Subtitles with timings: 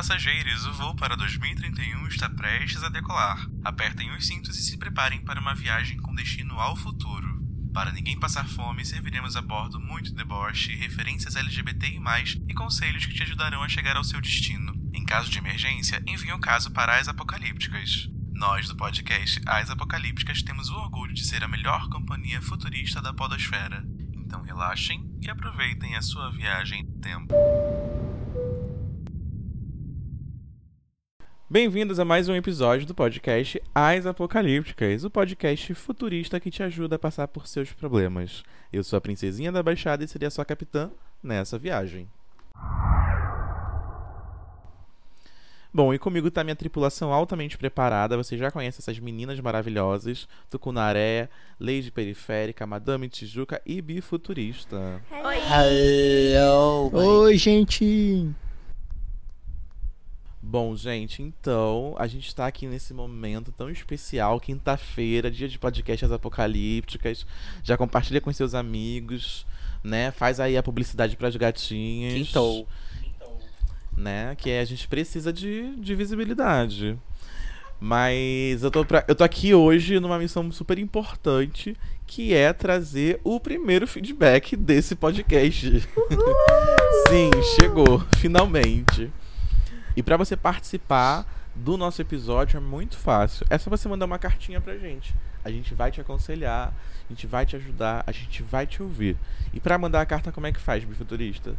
[0.00, 3.46] passageiros, o voo para 2031 está prestes a decolar.
[3.62, 7.44] Apertem os cintos e se preparem para uma viagem com destino ao futuro.
[7.70, 12.00] Para ninguém passar fome, serviremos a bordo muito deboche, referências LGBTI+,
[12.48, 14.72] e conselhos que te ajudarão a chegar ao seu destino.
[14.94, 18.08] Em caso de emergência, envie um caso para as apocalípticas.
[18.32, 23.12] Nós, do podcast As Apocalípticas, temos o orgulho de ser a melhor companhia futurista da
[23.12, 23.84] podosfera.
[24.14, 27.99] Então relaxem e aproveitem a sua viagem no tempo.
[31.52, 36.94] Bem-vindos a mais um episódio do podcast As Apocalípticas, o podcast futurista que te ajuda
[36.94, 38.44] a passar por seus problemas.
[38.72, 42.08] Eu sou a princesinha da Baixada e seria sua capitã nessa viagem.
[45.74, 48.16] Bom, e comigo está minha tripulação altamente preparada.
[48.16, 51.28] Você já conhece essas meninas maravilhosas: Tucunaré,
[51.58, 55.02] Lady Periférica, Madame Tijuca e Bifuturista.
[55.10, 55.36] Oi.
[55.36, 56.92] Hello.
[56.94, 58.32] Oi, gente.
[60.42, 66.10] Bom, gente, então a gente está aqui nesse momento tão especial, quinta-feira, dia de podcasts
[66.10, 67.26] apocalípticas.
[67.62, 69.46] Já compartilha com seus amigos,
[69.84, 70.10] né?
[70.10, 72.14] Faz aí a publicidade para as gatinhas.
[72.14, 72.66] Quintou.
[73.94, 74.34] Né?
[74.36, 76.98] Que a gente precisa de, de visibilidade.
[77.78, 83.20] Mas eu tô, pra, eu tô aqui hoje numa missão super importante, que é trazer
[83.22, 85.80] o primeiro feedback desse podcast.
[87.08, 89.10] Sim, chegou, finalmente.
[89.96, 93.46] E para você participar do nosso episódio é muito fácil.
[93.50, 95.14] É só você mandar uma cartinha pra gente.
[95.44, 96.72] A gente vai te aconselhar,
[97.08, 99.16] a gente vai te ajudar, a gente vai te ouvir.
[99.52, 101.56] E para mandar a carta, como é que faz, bifuturista?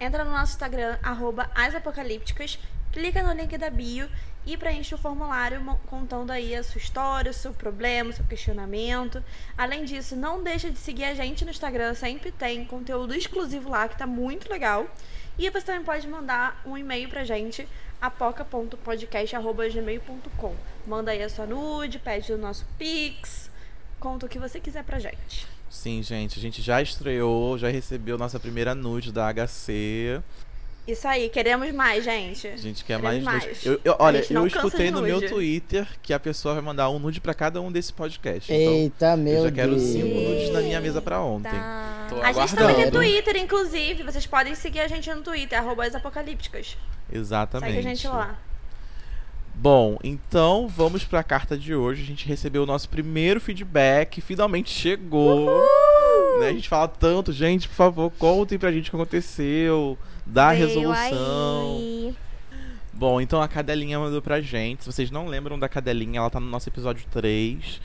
[0.00, 2.58] Entra no nosso Instagram, arroba asapocalípticas,
[2.92, 4.08] clica no link da bio
[4.46, 9.22] e preenche o formulário contando aí a sua história, o seu problema, o seu questionamento.
[9.56, 13.88] Além disso, não deixa de seguir a gente no Instagram, sempre tem conteúdo exclusivo lá
[13.88, 14.86] que tá muito legal.
[15.38, 17.66] E você também pode mandar um e-mail pra gente,
[18.00, 20.54] apoca.podcast.gmail.com.
[20.86, 23.50] Manda aí a sua nude, pede o nosso Pix,
[23.98, 25.46] conta o que você quiser pra gente.
[25.70, 30.20] Sim, gente, a gente já estreou, já recebeu nossa primeira nude da HC.
[30.86, 32.46] Isso aí, queremos mais, gente.
[32.46, 33.64] A gente quer Queremos mais, mais.
[33.64, 33.66] nude.
[33.66, 35.26] Eu, eu- olha, eu escutei no meu.
[35.26, 38.52] Twitter que a pessoa vai mandar um nude pra cada um desse podcast.
[38.52, 39.82] Então, Eita, meu eu já quero Deus.
[39.82, 41.50] cinco nudes na minha mesa pra ontem.
[42.08, 42.98] Tô A gente também Aguardando.
[42.98, 44.02] Twitter, inclusive.
[44.02, 46.76] Vocês podem seguir a gente no Twitter, arroba as apocalípticas.
[47.12, 47.72] Exatamente.
[47.72, 48.38] Segue a gente lá.
[49.54, 52.02] Bom, então vamos para a carta de hoje.
[52.02, 55.46] A gente recebeu o nosso primeiro feedback, finalmente chegou.
[56.40, 56.48] Né?
[56.48, 60.52] A gente fala tanto, gente, por favor, contem pra gente o que aconteceu, dá a
[60.52, 61.76] resolução.
[61.78, 62.14] aí.
[62.92, 64.84] Bom, então a cadelinha mandou pra gente.
[64.84, 67.80] Se vocês não lembram da cadelinha, ela tá no nosso episódio 3.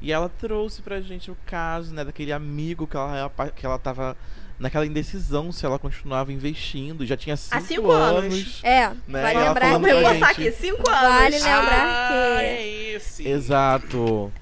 [0.00, 4.16] E ela trouxe pra gente o caso, né, daquele amigo que ela, que ela tava
[4.58, 7.04] naquela indecisão se ela continuava investindo.
[7.04, 8.24] Já tinha cinco, cinco anos.
[8.34, 8.60] anos.
[8.64, 9.86] É, Né, vale lembrar que.
[9.86, 10.48] reforçar gente.
[10.48, 11.00] aqui, cinco anos.
[11.18, 12.44] Vale lembrar Ah, que.
[12.44, 13.26] é esse.
[13.28, 14.32] Exato.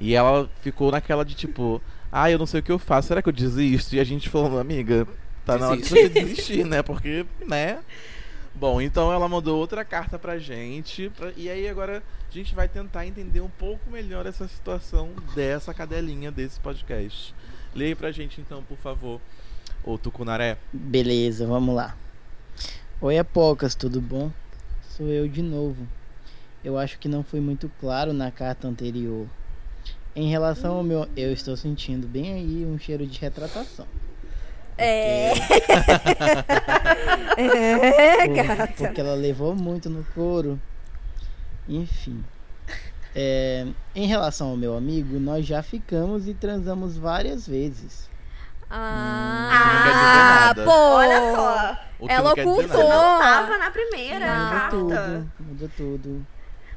[0.00, 1.80] E ela ficou naquela de tipo,
[2.10, 3.94] ah, eu não sei o que eu faço, será que eu desisto?
[3.94, 5.06] E a gente falando, amiga,
[5.46, 6.24] tá na hora de você Desiste.
[6.24, 6.82] desistir, né?
[6.82, 7.78] Porque, né?
[8.54, 11.10] Bom, então ela mandou outra carta pra gente.
[11.10, 15.72] pra- E aí agora a gente vai tentar entender um pouco melhor essa situação dessa
[15.72, 17.34] cadelinha desse podcast.
[17.74, 19.20] Leia pra gente então, por favor.
[19.84, 20.58] Ô Tucunaré.
[20.72, 21.96] Beleza, vamos lá.
[23.00, 24.30] Oi, Apocas, tudo bom?
[24.82, 25.88] Sou eu de novo.
[26.62, 29.26] Eu acho que não fui muito claro na carta anterior.
[30.14, 31.08] Em relação ao meu.
[31.16, 33.86] Eu estou sentindo bem aí um cheiro de retratação.
[34.78, 35.32] É.
[37.36, 38.72] é, Por- gata.
[38.76, 40.60] Porque ela levou muito no couro.
[41.68, 42.24] Enfim.
[43.14, 48.10] É, em relação ao meu amigo, nós já ficamos e transamos várias vezes.
[48.70, 50.64] Ah, dizer nada.
[50.64, 50.70] pô.
[50.70, 51.76] Olha só.
[52.08, 52.88] Ela ocultou.
[52.88, 54.26] Não tava na primeira.
[54.26, 54.70] Muda carta.
[54.70, 56.26] tudo, muda tudo.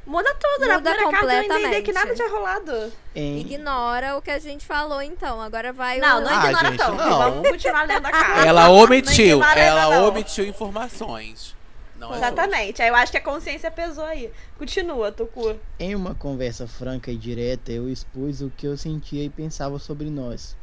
[0.06, 0.68] Muda tudo.
[0.68, 1.82] na Muda primeira carta eu entendi completamente.
[1.86, 2.94] que nada tinha rolado.
[3.16, 5.42] Em, Ignora o que a gente falou, então.
[5.42, 6.22] Agora vai Não, o...
[6.22, 6.96] não Ah, ignora gente, tanto.
[6.98, 7.18] não.
[7.18, 8.46] Vamos continuar lendo a carta.
[8.46, 10.10] Ela omitiu, ela não.
[10.10, 11.56] omitiu informações.
[11.98, 12.82] Não é Exatamente.
[12.82, 14.30] Aí eu acho que a consciência pesou aí.
[14.58, 15.56] Continua, Tucu.
[15.80, 20.10] Em uma conversa franca e direta, eu expus o que eu sentia e pensava sobre
[20.10, 20.56] nós.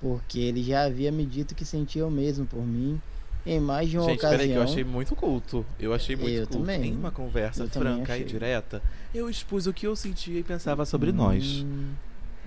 [0.00, 3.00] Porque ele já havia me dito que sentia o mesmo por mim
[3.48, 4.38] em mais de uma Gente, ocasião.
[4.38, 5.64] peraí, que eu achei muito culto.
[5.80, 6.58] Eu achei muito Eu culto.
[6.58, 6.84] também.
[6.90, 8.82] Em uma conversa Eu franca e direta,
[9.14, 11.64] eu expus o que eu sentia e pensava sobre nós.
[11.64, 11.94] Hum,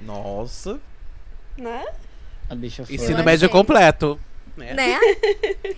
[0.05, 0.79] Nossa.
[1.57, 1.85] Né?
[2.49, 2.95] A bicha foi.
[2.95, 4.19] Ensino médio completo.
[4.55, 4.73] Né?
[4.73, 4.99] Né?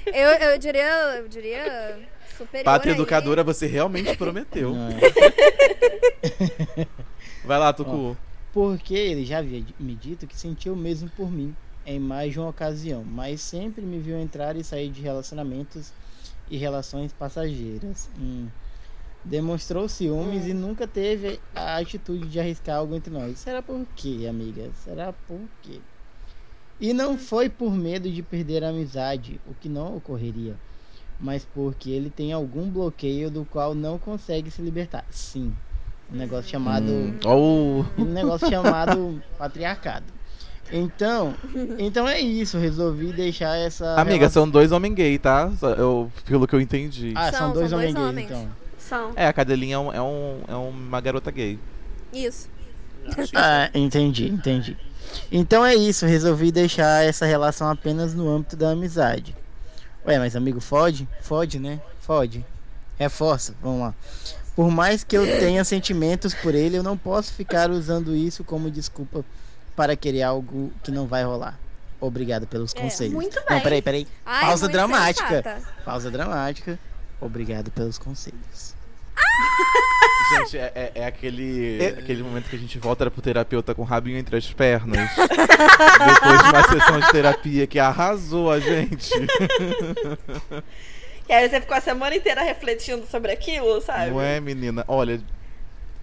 [0.08, 1.16] eu, eu diria...
[1.18, 2.00] Eu diria...
[2.38, 2.98] Superior Pátria aí.
[3.00, 4.74] educadora, você realmente prometeu.
[7.46, 8.18] Vai lá, Tucu.
[8.52, 11.56] Porque ele já havia me dito que sentia o mesmo por mim
[11.86, 15.92] em mais de uma ocasião, mas sempre me viu entrar e sair de relacionamentos
[16.50, 18.10] e relações passageiras.
[18.20, 18.48] Hum.
[19.26, 23.40] Demonstrou ciúmes e nunca teve a atitude de arriscar algo entre nós.
[23.40, 24.70] Será por quê, amiga?
[24.76, 25.80] Será por quê?
[26.80, 30.58] E não foi por medo de perder a amizade, o que não ocorreria,
[31.18, 35.06] mas porque ele tem algum bloqueio do qual não consegue se libertar.
[35.10, 35.56] Sim,
[36.12, 40.12] um negócio chamado Hum, ou um negócio chamado patriarcado.
[40.72, 41.36] Então,
[41.78, 45.52] então é isso, resolvi deixar essa Amiga, relação- são dois homens gay, tá?
[45.78, 47.14] Eu, pelo que eu entendi.
[47.16, 48.26] Ah, são, São- dois são homens dois gays, homens.
[48.32, 48.52] então.
[48.80, 49.12] São.
[49.16, 51.60] É, a cadelinha é, um, é, um- é uma garota gay.
[52.12, 52.50] Isso.
[53.36, 54.78] Ah, entendi, entendi.
[55.32, 59.36] Então é isso, resolvi deixar essa relação apenas no âmbito da amizade.
[60.08, 61.08] Ué, mas amigo, fode?
[61.22, 61.80] Fode, né?
[62.00, 62.44] Fode.
[62.98, 63.94] Reforça, vamos lá.
[64.56, 68.72] Por mais que eu tenha sentimentos por ele, eu não posso ficar usando isso como
[68.72, 69.24] desculpa
[69.76, 71.60] para querer algo que não vai rolar.
[72.00, 73.14] Obrigado pelos É, conselhos.
[73.14, 73.62] muito Não, bem.
[73.62, 74.08] peraí, peraí.
[74.26, 75.28] Ai, Pausa dramática.
[75.28, 75.62] sensata.
[75.86, 76.78] Pausa dramática.
[77.22, 78.76] Obrigado pelos conselhos.
[80.38, 83.86] Gente, é, é- é aquele, aquele momento que a gente volta pro terapeuta com o
[83.86, 85.10] rabinho entre as pernas.
[85.16, 89.12] depois de uma sessão de terapia que arrasou a gente.
[91.30, 94.12] E aí você ficou a semana inteira refletindo sobre aquilo, sabe?
[94.12, 94.84] Não é, menina?
[94.88, 95.22] Olha,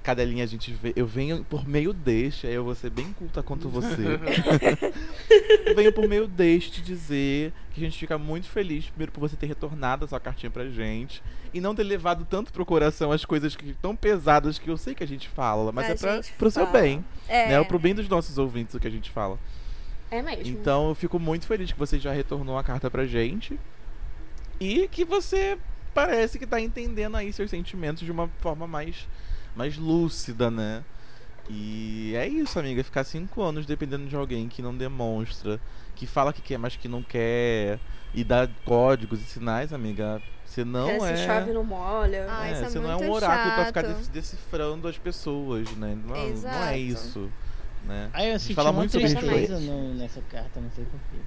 [0.02, 0.92] cadelinha, a gente vê.
[0.96, 4.02] Eu venho por meio deste, aí eu vou ser bem culta quanto você.
[5.66, 9.20] eu venho por meio deste te dizer que a gente fica muito feliz, primeiro, por
[9.20, 11.22] você ter retornado a sua cartinha pra gente.
[11.52, 14.94] E não ter levado tanto pro coração as coisas que tão pesadas que eu sei
[14.94, 16.80] que a gente fala, mas A é pra, pro seu fala.
[16.80, 17.04] bem.
[17.28, 17.48] É.
[17.48, 17.64] Né?
[17.64, 19.38] Pro bem dos nossos ouvintes o que a gente fala.
[20.10, 20.46] É mesmo.
[20.46, 23.58] Então eu fico muito feliz que você já retornou a carta pra gente.
[24.60, 25.56] E que você
[25.94, 29.08] parece que tá entendendo aí seus sentimentos de uma forma mais,
[29.56, 30.82] mais lúcida, né?
[31.48, 32.82] E é isso, amiga.
[32.84, 35.60] Ficar cinco anos dependendo de alguém que não demonstra,
[35.96, 37.78] que fala que quer, mas que não quer,
[38.14, 40.22] e dá códigos e sinais, amiga.
[40.44, 41.16] Você não é.
[41.16, 42.26] Se chove não molha.
[42.28, 43.96] Ah, é, isso é você não é um oráculo pra ficar chato.
[43.96, 45.96] dec- decifrando as pessoas, né?
[46.04, 47.30] Não, não é isso.
[47.84, 48.10] Né?
[48.12, 50.84] Aí eu A gente senti fala uma muito sobre tristeza no- nessa carta, não sei
[50.84, 51.24] porquê.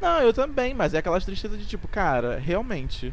[0.00, 3.12] Não, eu também, mas é aquela tristeza de tipo, cara, realmente,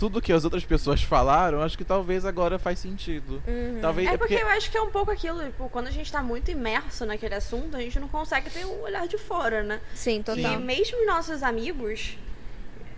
[0.00, 3.42] tudo que as outras pessoas falaram, acho que talvez agora faz sentido.
[3.46, 3.80] Uhum.
[3.82, 6.22] Talvez É porque eu acho que é um pouco aquilo, tipo, quando a gente tá
[6.22, 9.78] muito imerso naquele assunto, a gente não consegue ter um olhar de fora, né?
[9.94, 10.54] Sim, total.
[10.54, 12.16] E mesmo nossos amigos,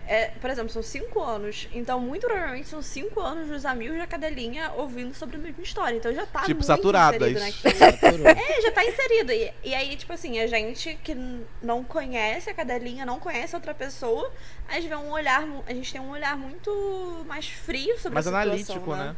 [0.07, 1.67] é, por exemplo, são cinco anos.
[1.73, 5.95] Então, muito provavelmente são cinco anos dos amigos da cadelinha ouvindo sobre a mesma história.
[5.95, 7.31] Então já tá Tipo, muito saturadas.
[7.31, 7.77] inserido naquilo.
[7.79, 8.27] Saturou.
[8.27, 9.31] É, já tá inserido.
[9.31, 11.15] E, e aí, tipo assim, a gente que
[11.61, 14.31] não conhece a cadelinha, não conhece outra pessoa,
[14.67, 18.27] a gente vê um olhar, a gente tem um olhar muito mais frio sobre mais
[18.27, 18.43] a situação,
[18.83, 19.15] analítico, né?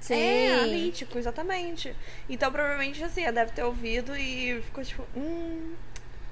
[0.00, 0.14] Sim.
[0.20, 1.94] É, analítico, exatamente.
[2.28, 5.72] Então, provavelmente, assim, ela deve ter ouvido e ficou tipo, hum,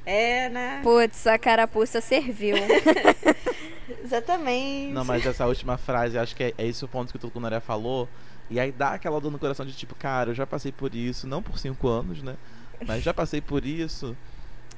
[0.04, 0.81] é, né?
[0.82, 2.56] Putz, a carapuça serviu.
[4.02, 4.93] Exatamente.
[4.93, 7.60] Não, mas essa última frase, acho que é, é esse o ponto que o Tucunaré
[7.60, 8.08] falou.
[8.50, 11.26] E aí dá aquela dor no coração de tipo, cara, eu já passei por isso,
[11.26, 12.37] não por cinco anos, né?
[12.87, 14.16] Mas já passei por isso.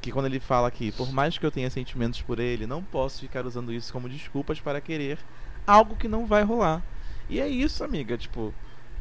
[0.01, 3.21] Que quando ele fala que, por mais que eu tenha sentimentos por ele, não posso
[3.21, 5.19] ficar usando isso como desculpas para querer
[5.67, 6.83] algo que não vai rolar.
[7.29, 8.19] E é isso, amiga.
[8.19, 8.53] Tipo,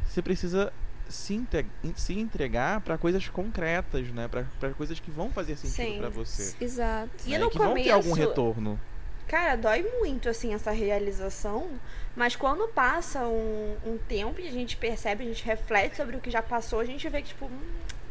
[0.06, 0.72] você precisa
[1.14, 1.66] se, inte-
[1.96, 4.28] se entregar para coisas concretas, né?
[4.28, 5.98] Pra pra coisas que vão fazer sentido Sim.
[5.98, 6.54] pra você.
[6.60, 7.10] Exato.
[7.26, 7.38] E né?
[7.38, 8.80] no que vão ter algum começo- retorno.
[9.26, 11.68] Cara, dói muito, assim, essa realização.
[12.14, 16.20] Mas quando passa um, um tempo e a gente percebe, a gente reflete sobre o
[16.20, 17.60] que já passou, a gente vê que, tipo, hum,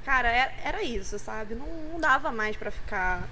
[0.04, 1.54] cara, era, era isso, sabe?
[1.56, 3.28] Não, não dava mais pra ficar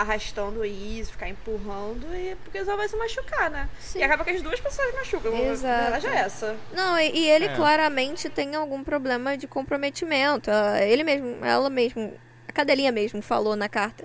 [0.00, 3.68] arrastando isso, ficar empurrando, e, porque só vai se machucar, né?
[3.80, 3.98] Sim.
[4.00, 5.34] E acaba que as duas pessoas machucam.
[5.36, 5.74] Exato.
[5.86, 6.56] A verdade é essa.
[6.72, 7.54] Não, e, e ele É.
[7.56, 10.50] claramente tem algum problema de comprometimento.
[10.50, 12.12] Ah, Ele mesmo, ela mesmo,
[12.46, 14.04] a cadelinha mesmo falou na carta.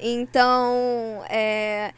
[0.00, 1.92] Então, é,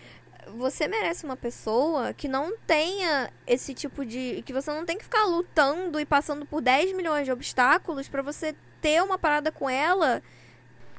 [0.56, 4.42] você merece uma pessoa que não tenha esse tipo de.
[4.44, 8.23] que você não tem que ficar lutando e passando por 10 milhões de obstáculos pra
[8.23, 10.23] você ter uma parada com ela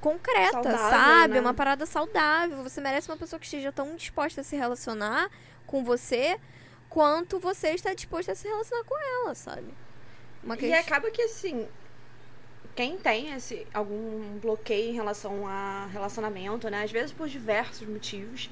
[0.01, 1.34] concreta, Saudável, sabe?
[1.36, 1.39] né?
[1.39, 2.63] Uma parada saudável.
[2.63, 5.29] Você merece uma pessoa que esteja tão disposta a se relacionar
[5.65, 6.38] com você
[6.89, 9.74] quanto você está disposto a se relacionar com ela, sabe?
[10.43, 10.79] Uma E questão.
[10.79, 11.67] acaba que assim,
[12.75, 16.84] quem tem esse algum bloqueio em relação a relacionamento, né?
[16.84, 18.50] Às vezes por diversos motivos,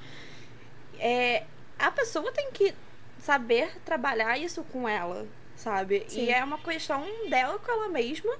[0.99, 1.45] é,
[1.77, 2.73] a pessoa tem que
[3.19, 6.05] saber trabalhar isso com ela, sabe?
[6.07, 6.25] Sim.
[6.25, 8.33] E é uma questão dela com ela mesma.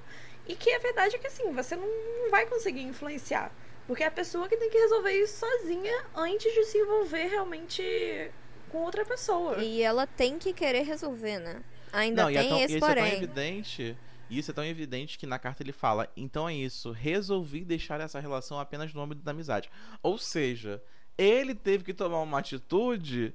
[0.50, 3.51] E que a verdade é que assim, você não não vai conseguir influenciar.
[3.88, 8.32] Porque é a pessoa que tem que resolver isso sozinha antes de se envolver realmente
[8.70, 9.58] com outra pessoa.
[9.63, 11.63] E ela tem que querer resolver, né?
[11.91, 13.18] Ainda Não, e, é tem tão, e esse isso é tão porém.
[13.18, 13.98] evidente.
[14.29, 18.00] E isso é tão evidente que na carta ele fala: então é isso, resolvi deixar
[18.00, 19.72] essa relação apenas no âmbito da amizade.
[20.03, 20.82] Ou seja,
[21.18, 23.34] ele teve que tomar uma atitude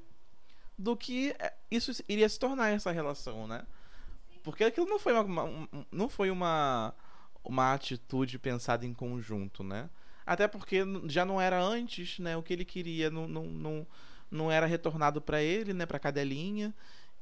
[0.78, 3.64] do que é, isso iria se tornar essa relação, né?
[4.44, 6.94] Porque aquilo não foi uma, uma- um- não foi uma,
[7.44, 9.90] uma atitude pensada em conjunto, né?
[10.26, 12.36] Até porque já não era antes, né?
[12.36, 13.86] O que ele queria não, não, não,
[14.30, 15.84] não era retornado pra ele, né?
[15.84, 16.74] Pra cadelinha.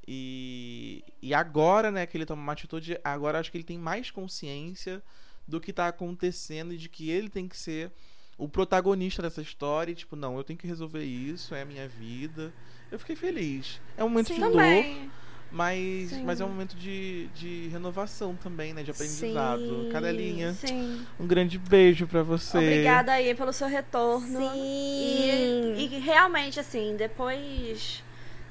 [0.07, 4.11] E, e agora, né, que ele toma uma atitude, agora acho que ele tem mais
[4.11, 5.03] consciência
[5.47, 7.93] do que tá acontecendo e de que ele tem que ser
[8.37, 9.93] o protagonista dessa história.
[9.93, 12.53] E, tipo, não, eu tenho que resolver isso, é a minha vida.
[12.91, 13.81] Eu fiquei feliz.
[13.97, 14.35] É um momento Sim.
[14.35, 15.11] de dor, Também.
[15.53, 16.25] Mas, Sim.
[16.25, 18.83] mas é um momento de, de renovação também, né?
[18.83, 19.61] De aprendizado.
[19.85, 19.91] Sim.
[19.93, 21.07] Cadelinha, Sim.
[21.21, 22.57] um grande beijo pra você.
[22.57, 24.39] Obrigada aí pelo seu retorno.
[24.39, 25.75] Sim.
[25.77, 28.03] E, e realmente, assim, depois.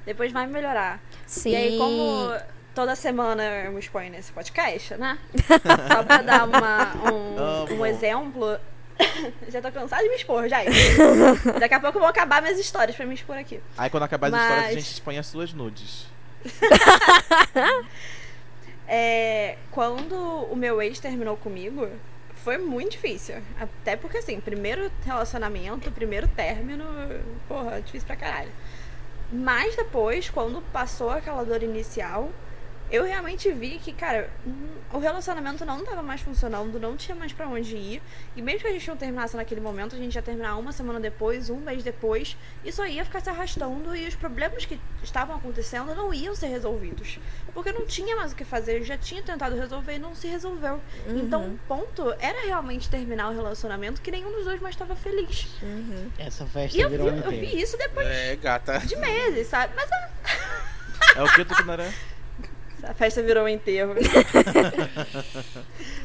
[0.06, 1.00] Depois vai melhorar.
[1.26, 1.50] Sim.
[1.50, 2.32] E aí, como
[2.74, 5.18] toda semana eu me exponho nesse podcast, né?
[5.92, 8.58] Só pra dar uma, um, um exemplo.
[9.48, 10.58] já tô cansada de me expor, já.
[11.58, 13.60] Daqui a pouco eu vou acabar minhas histórias pra me expor aqui.
[13.76, 16.06] Aí quando acabar as Mas- histórias, a gente expõe as suas nudes.
[18.86, 20.14] É, quando
[20.50, 21.88] o meu ex terminou comigo,
[22.44, 23.36] foi muito difícil.
[23.58, 26.84] Até porque, assim, primeiro relacionamento, primeiro término,
[27.48, 28.50] porra, difícil pra caralho.
[29.32, 32.30] Mas depois, quando passou aquela dor inicial,
[32.92, 34.28] eu realmente vi que, cara,
[34.92, 38.02] o relacionamento não tava mais funcionando, não tinha mais pra onde ir.
[38.36, 41.00] E mesmo que a gente não terminasse naquele momento, a gente ia terminar uma semana
[41.00, 45.34] depois, um mês depois, e só ia ficar se arrastando e os problemas que estavam
[45.36, 47.18] acontecendo não iam ser resolvidos.
[47.54, 50.28] Porque não tinha mais o que fazer, eu já tinha tentado resolver e não se
[50.28, 50.78] resolveu.
[51.08, 55.48] Então, o ponto era realmente terminar o relacionamento que nenhum dos dois mais estava feliz.
[55.62, 56.10] Uhum.
[56.18, 58.80] Essa festa E eu vi, virou um eu vi isso depois É, gata.
[58.80, 59.72] de meses, sabe?
[59.74, 60.10] Mas a,
[61.16, 61.92] É o que tu que não era?
[62.82, 63.94] A festa virou um enterro.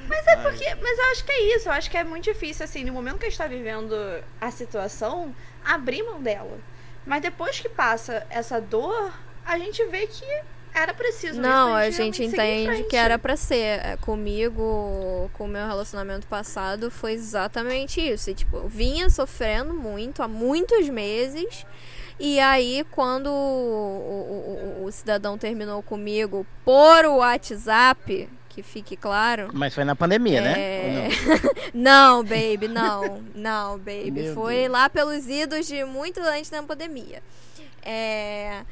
[0.07, 0.75] mas é porque.
[0.75, 1.67] Mas eu acho que é isso.
[1.69, 3.95] Eu acho que é muito difícil, assim, no momento que a gente tá vivendo
[4.39, 6.57] a situação, abrir mão dela.
[7.05, 9.13] Mas depois que passa essa dor,
[9.45, 10.25] a gente vê que
[10.73, 11.41] era preciso.
[11.41, 13.79] Não, mesmo a gente entende que era pra ser.
[13.83, 18.29] É, Comigo, com o meu relacionamento passado, foi exatamente isso.
[18.29, 21.65] E, tipo, eu vinha sofrendo muito há muitos meses.
[22.19, 29.49] E aí, quando o, o- o- o cidadão terminou comigo por WhatsApp, que fique claro.
[29.53, 30.53] Mas foi na pandemia, né?
[30.59, 31.07] É.
[31.45, 33.21] Ou Não, baby, não.
[33.35, 34.09] Não, baby.
[34.11, 34.71] Meu Foi Deus.
[34.71, 37.21] lá pelos idos de muito antes da pandemia.
[37.83, 38.63] É.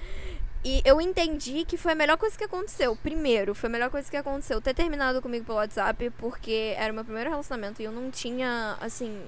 [0.63, 2.95] E eu entendi que foi a melhor coisa que aconteceu.
[2.95, 6.95] Primeiro, foi a melhor coisa que aconteceu ter terminado comigo pelo WhatsApp, porque era o
[6.95, 9.21] meu primeiro relacionamento e eu não tinha, assim.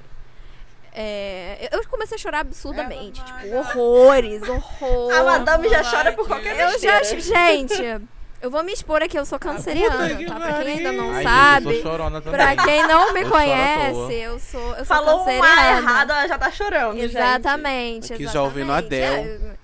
[1.00, 3.24] É, Eu comecei a chorar absurdamente.
[3.24, 5.16] Tipo, horrores, horrores.
[5.18, 6.98] A madame já chora por qualquer Eu já.
[7.00, 7.22] besteira.
[7.22, 8.02] Gente,
[8.42, 10.36] eu vou me expor aqui, eu sou canceriana, que tá?
[10.36, 11.66] Pra quem ainda não Ai, sabe.
[11.66, 12.40] gente, eu sou chorona também.
[12.40, 15.78] Pra quem não me Eu conhece, eu sou, eu sou Falou canceriana.
[15.78, 16.94] errado, ela já tá chorando.
[16.96, 17.06] gente.
[17.16, 18.14] Exatamente.
[18.14, 18.78] Aqui já ouvindo a.
[18.78, 19.58] Adele.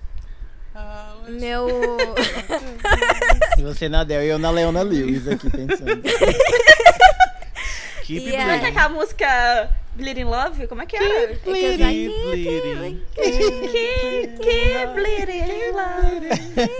[0.76, 1.68] É, Meu.
[3.56, 6.02] Se você na Del e eu na Leona Lewis aqui pensando.
[8.04, 10.66] Keep E Como é que é aquela música Bleeding Love?
[10.66, 11.28] Como é que era?
[11.36, 13.02] Keep bleeding.
[13.14, 16.28] Keep, keep bleeding love.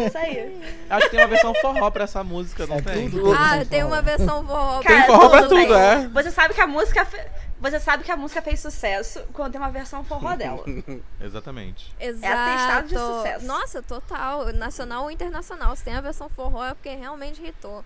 [0.06, 0.61] Isso aí.
[0.90, 3.11] Acho que tem uma versão forró pra essa música, não É tem?
[3.11, 3.33] tudo.
[3.33, 4.83] Ah, tem uma versão forró.
[4.83, 5.76] Cara, forró pra tudo tudo, tem.
[5.76, 6.09] é.
[6.09, 7.04] Você sabe que a música.
[7.04, 7.26] fe-
[7.61, 10.64] Você sabe que a música fez sucesso quando tem uma versão forró dela.
[11.21, 11.94] Exatamente.
[12.00, 12.35] Exato.
[12.35, 13.47] atestado de sucesso.
[13.47, 14.52] Nossa, total.
[14.52, 15.75] Nacional ou internacional.
[15.76, 17.85] Se tem a versão forró é porque realmente hitou.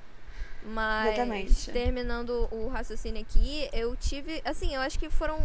[0.68, 1.70] Mas, Exatamente.
[1.72, 4.42] terminando o raciocínio aqui, eu tive.
[4.44, 5.40] Assim, eu acho que foram,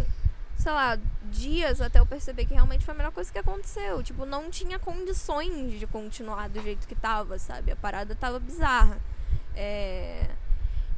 [0.57, 0.97] sei lá,
[1.31, 4.03] dias até eu perceber que realmente foi a melhor coisa que aconteceu.
[4.03, 7.71] Tipo, não tinha condições de continuar do jeito que tava, sabe?
[7.71, 8.99] A parada tava bizarra.
[9.55, 10.27] É.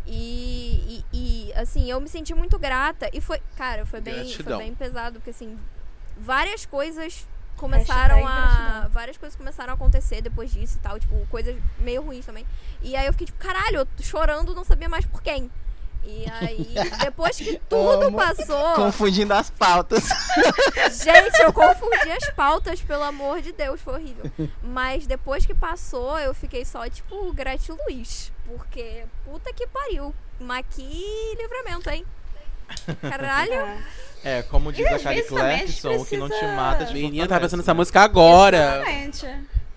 [0.07, 3.09] E, e, e, assim, eu me senti muito grata.
[3.13, 5.57] E foi, cara, foi bem, foi bem pesado, porque assim,
[6.17, 7.27] várias coisas
[7.65, 8.87] começaram a.
[8.91, 12.45] Várias coisas começaram a acontecer depois disso e tal, tipo, coisas meio ruins também.
[12.81, 15.49] E aí eu fiquei tipo, caralho, eu tô chorando, não sabia mais por quem.
[16.07, 16.67] E aí,
[17.03, 18.17] depois que tudo Amo.
[18.17, 18.75] passou.
[18.75, 20.03] Confundindo as pautas.
[21.03, 24.31] Gente, eu confundi as pautas, pelo amor de Deus, foi horrível.
[24.61, 28.31] Mas depois que passou, eu fiquei só, tipo, gratiluz.
[28.45, 30.13] Porque, puta que pariu.
[30.39, 32.05] Mas que livramento, hein?
[33.01, 33.67] Caralho.
[34.23, 37.27] É, como diz E a gente Clarkson, o que não te precisa- mata te Menina,
[37.27, 38.77] tá pensando nessa música agora.
[38.81, 39.27] Exatamente.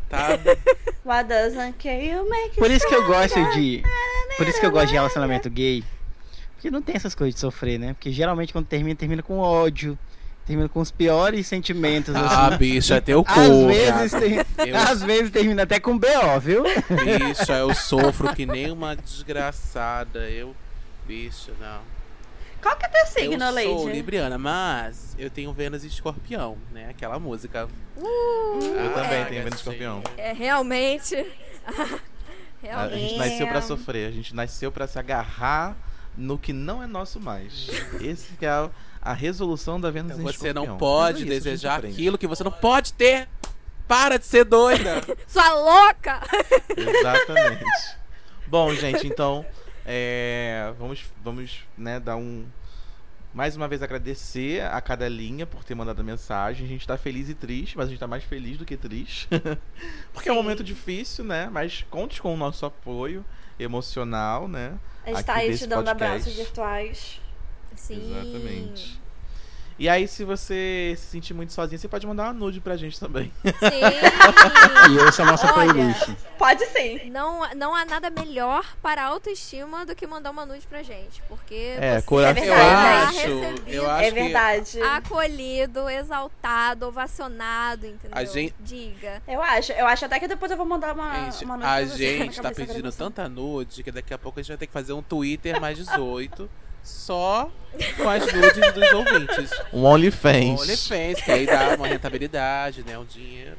[0.08, 0.28] Tá?
[1.04, 3.82] What doesn't kill you make Por isso que eu gosto de.
[4.38, 5.84] Por isso que eu gosto de relacionamento gay.
[6.54, 7.92] Porque não tem essas coisas de sofrer, né?
[7.92, 9.98] Porque geralmente quando termina, termina com ódio.
[10.46, 12.56] Termina com os piores sentimentos, Ah, assim.
[12.56, 13.30] bicho, é teu cu.
[13.38, 16.62] Às vezes, tem- Eu- às vezes termina até com BO, viu?
[16.64, 20.20] Bicho, eu sofro que nem uma desgraçada.
[20.30, 20.56] Eu.
[21.06, 21.80] Bicho, não.
[22.62, 23.92] Qual que é teu Eu signo, sou Lady?
[23.96, 26.88] libriana, mas eu tenho Vênus e Escorpião, né?
[26.90, 27.68] Aquela música.
[27.96, 30.02] Eu também tenho Vênus Escorpião.
[30.16, 31.14] É realmente.
[32.60, 32.98] A realmente.
[33.00, 35.76] gente nasceu pra sofrer, a gente nasceu pra se agarrar
[36.16, 37.68] no que não é nosso mais.
[38.00, 38.68] Esse que é a,
[39.00, 40.66] a resolução da Vênus Então em você Escorpião.
[40.66, 43.28] não pode é isso, a desejar aquilo que você não pode ter.
[43.86, 45.00] Para de ser doida.
[45.26, 46.20] Sua louca!
[46.76, 47.64] Exatamente.
[48.46, 49.46] Bom, gente, então
[49.90, 52.44] é, vamos, vamos né, dar um.
[53.32, 56.66] Mais uma vez agradecer a cada linha por ter mandado a mensagem.
[56.66, 59.28] A gente tá feliz e triste, mas a gente tá mais feliz do que triste.
[60.12, 60.42] Porque é um Sim.
[60.42, 61.48] momento difícil, né?
[61.50, 63.24] Mas conte com o nosso apoio
[63.58, 64.78] emocional, né?
[65.04, 66.04] A gente aqui tá aí te dando podcast.
[66.04, 67.20] abraços virtuais.
[67.74, 68.10] Sim.
[68.10, 69.00] Exatamente.
[69.78, 72.98] E aí, se você se sentir muito sozinho, você pode mandar uma nude pra gente
[72.98, 73.32] também.
[73.44, 73.52] Sim.
[74.90, 75.72] E ouça a nossa Olha.
[75.72, 76.08] playlist.
[76.38, 77.10] Pode sim.
[77.10, 81.22] Não, não há nada melhor para a autoestima do que mandar uma nude pra gente.
[81.28, 82.42] Porque É, você coração.
[82.44, 84.82] Eu verdade, acho, recebido, eu acho é que verdade.
[84.82, 88.16] acolhido, exaltado, ovacionado, entendeu?
[88.16, 89.22] A gente- Diga.
[89.28, 89.72] Eu acho.
[89.72, 92.50] Eu acho até que depois eu vou mandar uma, Gente, uma noite a gente tá
[92.50, 93.10] pedindo gravação.
[93.10, 95.76] tanta nude que daqui a pouco a gente vai ter que fazer um Twitter mais
[95.76, 96.48] 18
[96.82, 97.50] só
[97.96, 99.50] com as nudes dos ouvintes.
[99.72, 100.60] Um OnlyFans.
[100.60, 102.98] OnlyFans, que aí dá uma rentabilidade, né?
[102.98, 103.58] Um dinheiro.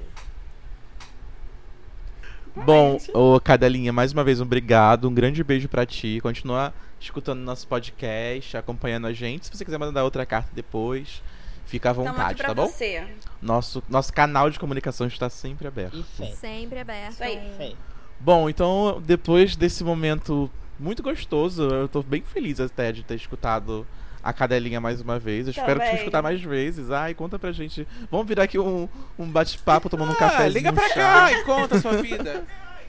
[2.56, 5.08] Bom, ô Cadelinha, mais uma vez, um obrigado.
[5.08, 6.20] Um grande beijo pra ti.
[6.22, 9.46] Continua escutando nosso podcast, acompanhando a gente.
[9.46, 11.22] Se você quiser mandar outra carta depois,
[11.66, 12.68] fica à aqui vontade, tá bom?
[12.68, 13.08] você.
[13.42, 16.04] Nosso, nosso canal de comunicação está sempre aberto.
[16.36, 17.14] Sempre aberto.
[17.14, 17.76] Isso aí.
[18.20, 23.86] Bom, então, depois desse momento muito gostoso, eu tô bem feliz até de ter escutado
[24.24, 25.48] a Cadelinha mais uma vez.
[25.48, 25.96] Eu espero te Também.
[26.00, 26.90] escutar mais vezes.
[26.92, 27.88] Ai, conta pra gente.
[28.12, 30.54] Vamos virar aqui um, um bate-papo tomando um Ah, cafezinho.
[30.54, 30.96] liga pra um chá.
[30.96, 32.46] cá e conta a sua vida.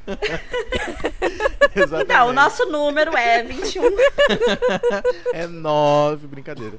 [1.77, 2.05] Exatamente.
[2.13, 3.83] Então, o nosso número é 21.
[5.35, 6.77] É nove, brincadeira.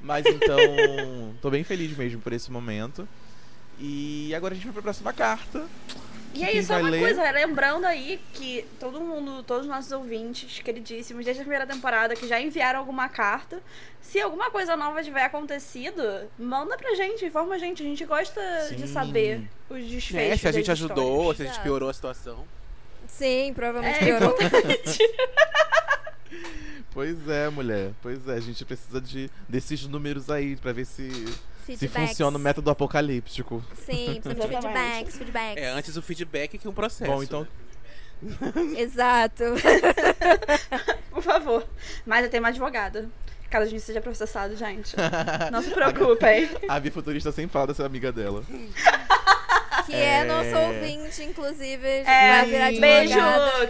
[0.00, 0.56] Mas então,
[1.42, 3.08] tô bem feliz mesmo por esse momento.
[3.80, 5.64] E agora a gente vai pra próxima carta.
[6.38, 7.00] E Quem aí, só vai uma ler?
[7.00, 12.14] coisa, lembrando aí que todo mundo, todos os nossos ouvintes, queridíssimos, desde a primeira temporada,
[12.14, 13.60] que já enviaram alguma carta,
[14.00, 16.00] se alguma coisa nova tiver acontecido,
[16.38, 17.82] manda pra gente, informa a gente.
[17.82, 18.92] A gente gosta de Sim.
[18.92, 20.14] saber os desfechos.
[20.32, 21.36] É, se a gente ajudou, histórias.
[21.36, 21.64] se a gente Exato.
[21.68, 22.46] piorou a situação.
[23.08, 24.36] Sim, provavelmente É, piorou.
[26.92, 27.92] Pois é, mulher.
[28.02, 31.08] Pois é, a gente precisa de desses números aí pra ver se,
[31.72, 32.08] se Feedbacks.
[32.10, 33.62] funciona o método apocalíptico.
[33.84, 35.62] Sim, precisa de feedbacks, feedbacks.
[35.62, 37.10] É antes o feedback que um processo.
[37.10, 37.48] Bom, então, né?
[38.76, 39.44] Exato.
[41.10, 41.66] Por favor.
[42.04, 43.08] Mas eu tenho uma advogada.
[43.50, 44.94] Caso a gente seja processado, gente.
[45.50, 46.50] Não se preocupem.
[46.68, 48.42] a bifuturista sempre fala dessa amiga dela.
[49.88, 50.24] Que é, É.
[50.24, 51.86] nosso ouvinte, inclusive.
[51.86, 53.18] É, beijo,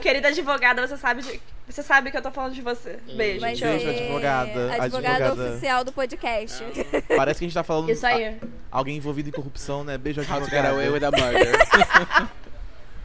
[0.03, 0.87] querida advogada.
[0.87, 2.99] Você sabe, de- você sabe que eu tô falando de você.
[3.17, 3.79] Beijo, te ser amo.
[3.79, 4.51] Beijo, advogada.
[4.51, 4.85] advogada.
[4.85, 5.33] Advogada.
[5.51, 6.65] oficial do podcast.
[7.17, 8.27] Parece que a gente tá falando Isso aí.
[8.27, 8.35] a-
[8.71, 9.97] alguém envolvido em corrupção, né?
[9.97, 11.39] Beijo, How to get away with advogada.
[11.39, 12.29] a murder.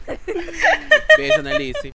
[1.16, 1.92] Beijo, Annalise.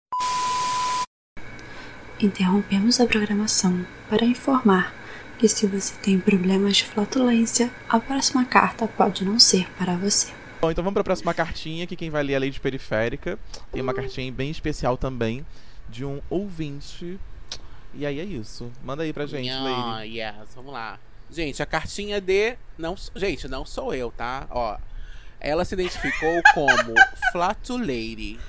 [2.20, 4.92] Interrompemos a programação para informar
[5.38, 10.28] que se você tem problemas de flatulência, a próxima carta pode não ser para você.
[10.64, 13.38] Bom, então vamos pra próxima cartinha, que quem vai ler é a lei de periférica.
[13.70, 15.44] Tem uma cartinha bem especial também,
[15.90, 17.20] de um ouvinte.
[17.92, 18.72] E aí é isso.
[18.82, 19.82] Manda aí pra gente, Lady.
[19.84, 20.98] Ah, yes, vamos lá.
[21.30, 22.56] Gente, a cartinha de.
[22.78, 24.46] Não, gente, não sou eu, tá?
[24.48, 24.78] Ó.
[25.38, 26.94] Ela se identificou como
[27.30, 28.40] Flatulady.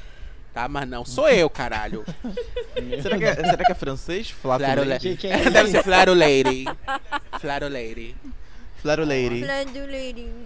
[0.54, 0.70] Tá?
[0.70, 2.06] Mas não sou eu, caralho.
[3.04, 4.30] Será que, é, será que é francês?
[4.30, 4.76] Flatulady.
[4.76, 5.10] Flatulady.
[5.10, 6.64] Que que é Deve ser Flatulady.
[7.42, 8.16] Flatulady.
[8.82, 9.44] Flatulady.
[9.44, 10.46] Flanduleirinho.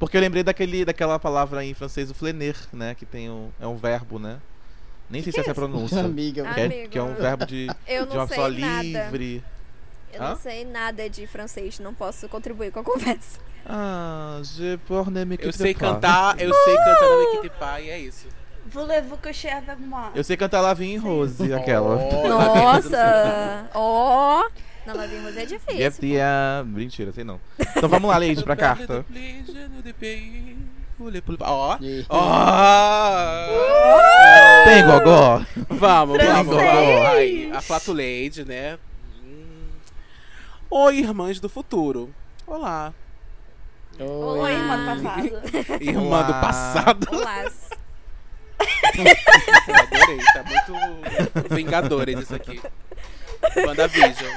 [0.00, 2.94] Porque eu lembrei daquele, daquela palavra em francês, o flener, né?
[2.96, 4.38] Que tem um, é um verbo, né?
[5.10, 6.00] Nem sei se essa é a pronúncia.
[6.02, 6.88] Amiga, Que é, Amigo.
[6.88, 8.82] que é um verbo de, Eu de não uma pessoa nada.
[8.82, 9.44] livre.
[10.12, 10.30] Eu Hã?
[10.30, 13.38] não sei nada de francês, não posso contribuir com a conversa.
[13.66, 17.90] Ah, je pour ne me Eu sei cantar, eu sei cantar no Equipe Pai e
[17.90, 18.26] é isso.
[18.72, 20.10] Voulez-vous coucher avec moi?
[20.14, 21.96] Eu sei cantar Lavin Rose, aquela.
[21.96, 23.68] Oh, Nossa!
[23.74, 24.48] Ó!
[24.90, 25.80] Não, mas Rose é difícil.
[25.80, 26.64] Yep, yeah.
[26.64, 27.40] Mentira, sei não.
[27.76, 29.06] Então vamos lá, Lady, pra carta.
[31.40, 31.78] Ó.
[32.08, 32.44] Ó.
[34.64, 35.42] Tem gogó?
[35.68, 37.56] Vamos, vamos, vamos.
[37.56, 38.78] A Flatulade, né?
[39.24, 39.68] Hum.
[40.70, 42.12] Oi, irmãs do futuro.
[42.44, 42.92] Olá.
[43.98, 44.06] Oi.
[44.06, 44.76] Oi, Olá.
[44.76, 45.30] mano passado.
[45.80, 46.22] Irmã Olá.
[46.22, 47.06] do passado.
[47.14, 47.44] Olá.
[48.96, 52.60] Eu adorei, tá muito Vingadores isso aqui.
[53.56, 54.30] WandaVision.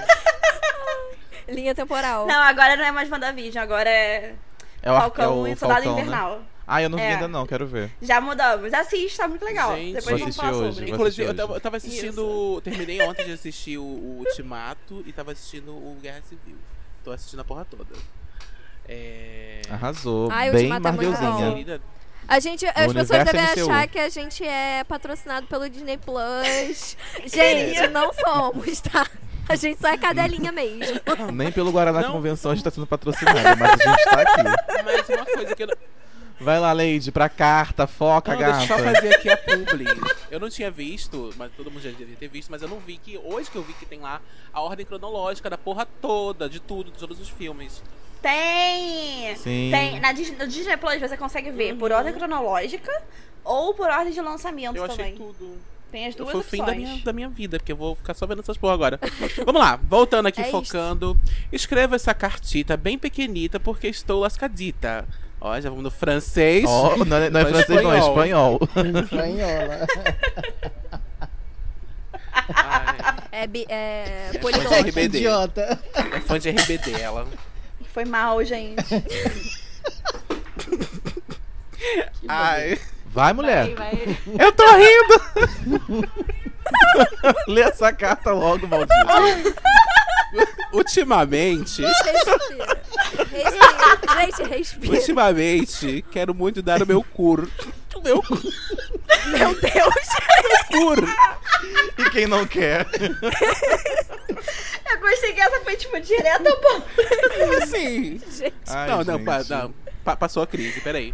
[1.47, 2.25] Linha temporal.
[2.27, 4.35] Não, agora não é mais WandaVision, agora é
[4.81, 6.01] É o, Falcão é o e Soldado Falcão, né?
[6.01, 6.41] Invernal.
[6.65, 7.13] Ah, eu não vi É.
[7.15, 7.91] ainda não, quero ver.
[8.01, 8.73] Já mudamos.
[8.73, 9.75] Assiste, tá muito legal.
[9.75, 10.91] Gente, Depois vamos falar hoje, sobre.
[10.91, 12.61] Inclusive, eu tava, eu tava assistindo.
[12.63, 16.55] Terminei ontem de assistir o, o Ultimato e tava assistindo o Guerra Civil.
[17.03, 17.93] Tô assistindo a porra toda.
[18.87, 19.61] É.
[19.69, 20.29] Arrasou.
[20.31, 21.81] Ai, o Bem Ultimato é muito Marvelzinha.
[22.25, 23.71] A gente, as No pessoas universo devem MCU.
[23.71, 26.95] achar que a gente é patrocinado pelo Disney Plus.
[27.27, 29.05] gente, não somos, tá?
[29.49, 30.99] A gente só é cadelinha mesmo.
[31.33, 32.11] Nem pelo Guaraná Não.
[32.13, 34.83] Convenção a gente tá sendo patrocinado, mas a gente tá aqui.
[34.85, 35.75] Mas uma coisa que eu não.
[36.39, 38.83] Vai lá, Lady, pra carta, foca, Não, deixa eu gata.
[38.89, 39.85] só fazer aqui a publi.
[40.31, 42.97] Eu não tinha visto, mas todo mundo já devia ter visto, mas eu não vi
[42.97, 43.17] que.
[43.17, 44.19] Hoje que eu vi que tem lá
[44.51, 47.81] a ordem cronológica da porra toda, de tudo, de todos os filmes.
[48.21, 49.35] Tem!
[49.35, 49.69] Sim.
[49.71, 49.99] Tem.
[49.99, 52.91] Na Disney, no Disney Plus você consegue ver por ordem cronológica
[53.43, 55.15] ou por ordem de lançamento Eu achei também.
[55.15, 55.57] tudo.
[55.93, 58.15] Tem as duas Foi o fim da minha, da minha vida, porque eu vou ficar
[58.15, 58.99] só vendo essas porra agora.
[59.45, 61.15] Vamos lá, voltando aqui, É focando.
[61.51, 65.07] Escreva essa cartita bem pequenita, porque estou lascadita.
[65.39, 66.65] Ó, já vamos no francês.
[66.67, 68.59] Ó, não é, não é francês, não, é espanhol.
[69.03, 69.87] Espanhola.
[73.31, 74.31] É, é É,
[74.81, 75.19] RBD.
[75.19, 75.79] Idiota.
[75.93, 77.27] é fã de RBD, ela.
[77.93, 78.81] Foi mal, gente.
[82.27, 82.79] Ai,
[83.13, 83.73] Vai, mulher.
[83.75, 84.17] Vai, vai.
[84.39, 86.09] eu tô rindo!
[87.47, 88.93] Lê essa carta logo, maldito.
[90.71, 92.81] Ultimamente, Respira.
[93.31, 94.25] Respira.
[94.25, 94.93] Gente, respira.
[94.93, 97.47] ultimamente, quero muito dar o meu cur.
[97.95, 98.39] O meu cu.
[99.27, 100.05] Meu Deus!
[100.71, 101.07] cur.
[101.99, 102.87] E quem não quer?
[104.91, 106.87] Eu gostei que essa foi, tipo, direto ao ponto.
[107.61, 108.19] Assim.
[108.67, 109.25] Ai, não, não, gente.
[109.25, 109.73] pa- não.
[110.03, 111.13] Pa- passou a crise, peraí.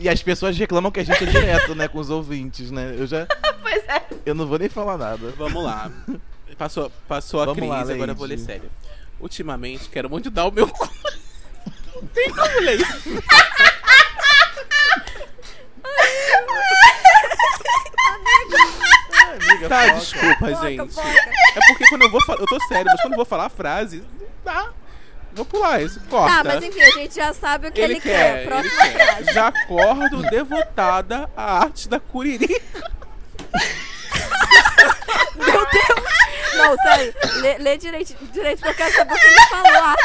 [0.00, 2.94] E as pessoas reclamam que a gente é direto, né, com os ouvintes, né?
[2.96, 3.26] Eu já.
[3.60, 4.02] Pois é.
[4.24, 5.32] Eu não vou nem falar nada.
[5.36, 5.90] Vamos lá.
[6.56, 8.70] Passou, passou a Vamos crise, lá, agora eu vou ler sério.
[9.20, 10.88] Ultimamente, quero muito dar o meu cu.
[11.96, 13.22] Não tem como ler isso.
[19.12, 19.94] Ai, amiga, Tá, foca.
[19.98, 20.94] desculpa, Foca, gente.
[20.94, 21.08] foca.
[21.08, 22.40] É porque quando eu vou falar.
[22.40, 24.02] Eu tô sério, mas quando eu vou falar a frase.
[25.38, 26.00] Vou pular isso.
[26.10, 26.36] Corta.
[26.36, 29.06] Tá, mas enfim, a gente já sabe o que ele, ele quer, ele Próxima quer.
[29.06, 29.32] frase.
[29.32, 32.48] Já acordo devotada à arte da curiri.
[35.36, 36.08] Meu Deus!
[36.56, 39.76] Não, sério, lê, lê direito, direito, porque eu quero saber o que ele falou.
[39.76, 39.96] Ah,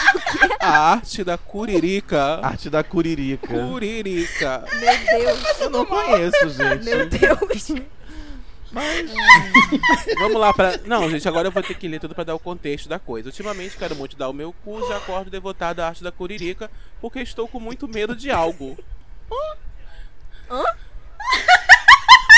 [0.61, 2.39] A arte da curirica.
[2.43, 3.47] Arte da curirica.
[3.47, 4.63] Curirica.
[4.73, 6.85] Meu Deus, Eu não conheço, gente.
[6.85, 7.71] meu Deus.
[8.73, 9.11] Mas.
[10.19, 10.77] Vamos lá pra.
[10.85, 13.29] Não, gente, agora eu vou ter que ler tudo pra dar o contexto da coisa.
[13.29, 17.19] Ultimamente quero muito dar o meu cu, já acordo devotada à arte da curirica, porque
[17.19, 18.77] estou com muito medo de algo.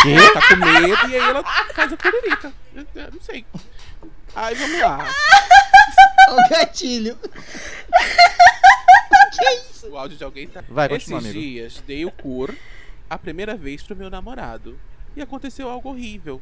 [0.01, 0.11] Quê?
[0.11, 1.43] Ela tá com medo e aí ela
[1.73, 2.53] faz a curirica.
[2.75, 3.45] Eu- eu Não sei.
[4.35, 5.05] Aí vamos lá.
[6.27, 7.19] O gatilho.
[9.83, 10.63] O áudio de alguém tá.
[10.67, 11.33] Vai, Esses continua, amigo.
[11.39, 12.51] dias dei o cur
[13.07, 14.75] a primeira vez pro meu namorado.
[15.15, 16.41] E aconteceu algo horrível.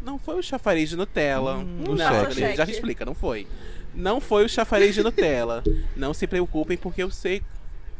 [0.00, 1.56] Não foi o chafariz de Nutella.
[1.56, 2.56] Hum, não, o cheque.
[2.56, 3.46] já explica, não foi.
[3.94, 5.64] Não foi o chafariz de Nutella.
[5.96, 7.42] Não se preocupem, porque eu sei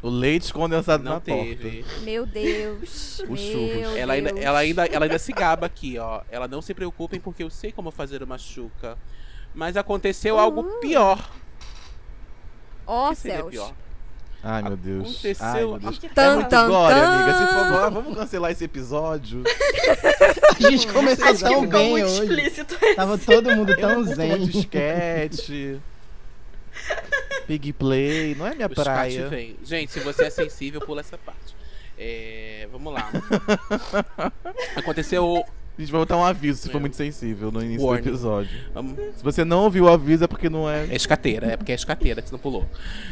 [0.02, 1.84] O leite condensado não na teve.
[2.02, 3.20] Meu Deus.
[3.26, 3.96] Os meu churros.
[3.96, 6.20] Ela ainda, ela, ainda, ela ainda se gaba aqui, ó.
[6.30, 8.98] Ela não se preocupem, porque eu sei como fazer uma chuca.
[9.54, 11.30] Mas aconteceu algo pior.
[12.86, 13.50] Ó O seria céus.
[13.50, 13.72] pior?
[14.48, 15.10] Ai, meu Deus.
[15.10, 16.00] Aconteceu- Ai, meu Deus.
[16.04, 17.08] É Tan, muito tan, glória, tan.
[17.08, 17.32] amiga.
[17.38, 19.42] Se for glória, vamos cancelar esse episódio.
[20.64, 22.22] A gente começou Acho tão bem muito hoje.
[22.22, 22.76] explícito.
[22.94, 24.28] Tava todo mundo Eu tão curto zen.
[24.38, 25.50] muito sketch.
[27.46, 29.28] Pig play, não é minha O Scat praia.
[29.28, 29.56] vem.
[29.64, 31.54] Gente, se você é sensível, pula essa parte.
[31.98, 33.10] É, vamos lá.
[34.76, 35.44] Aconteceu.
[35.76, 38.02] A gente vai botar um aviso se for muito sensível no início Warning.
[38.02, 38.58] do episódio.
[39.14, 40.86] Se você não ouviu o aviso é porque não é.
[40.86, 42.66] É escateira, é porque é escateira que você não pulou.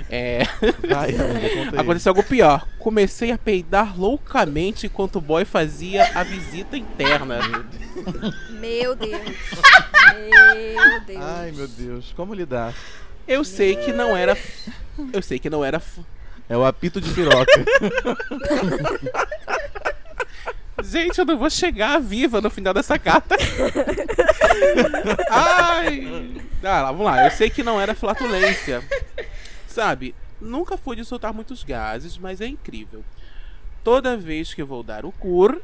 [0.09, 0.45] É,
[0.89, 2.67] Vai, amiga, aconteceu algo pior.
[2.79, 7.41] Comecei a peidar loucamente enquanto o boy fazia a visita interna.
[8.59, 9.21] Meu Deus.
[10.31, 11.21] Meu Deus.
[11.21, 12.15] Ai, meu Deus.
[12.17, 12.75] Como lidar?
[13.29, 14.39] Eu sei que não era.
[15.13, 15.83] Eu sei que não era.
[16.49, 17.53] É o apito de piroca.
[20.83, 23.37] Gente, eu não vou chegar viva no final dessa carta.
[25.31, 26.35] Ai!
[26.63, 27.25] Ah, vamos lá.
[27.25, 28.83] Eu sei que não era flatulência.
[29.69, 33.05] Sabe, nunca fui de soltar muitos gases, mas é incrível.
[33.83, 35.61] Toda vez que vou dar o cur,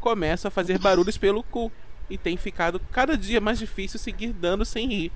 [0.00, 1.72] começo a fazer barulhos pelo cu.
[2.08, 5.12] E tem ficado cada dia mais difícil seguir dando sem rir.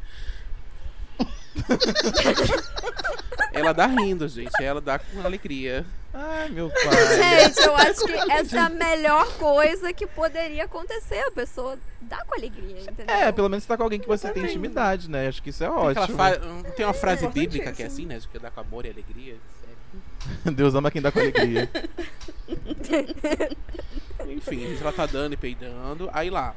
[3.52, 4.62] Ela dá rindo, gente.
[4.62, 5.84] Ela dá com alegria.
[6.14, 7.16] Ai, meu pai.
[7.44, 11.20] Gente, eu acho que essa é a melhor coisa que poderia acontecer.
[11.20, 13.14] A pessoa dá com alegria, entendeu?
[13.14, 15.28] É, pelo menos você tá com alguém que você tem intimidade, né?
[15.28, 16.16] Acho que isso é Tem, ótimo.
[16.16, 16.36] fra-
[16.76, 17.30] tem uma frase importantíssimo.
[17.32, 18.18] bíblica que é assim, né?
[18.18, 19.36] De que dá com amor e alegria.
[19.60, 20.56] Sério.
[20.56, 21.68] Deus ama quem dá com alegria.
[24.28, 26.10] Enfim, a gente ela tá dando e peidando.
[26.12, 26.54] Aí lá.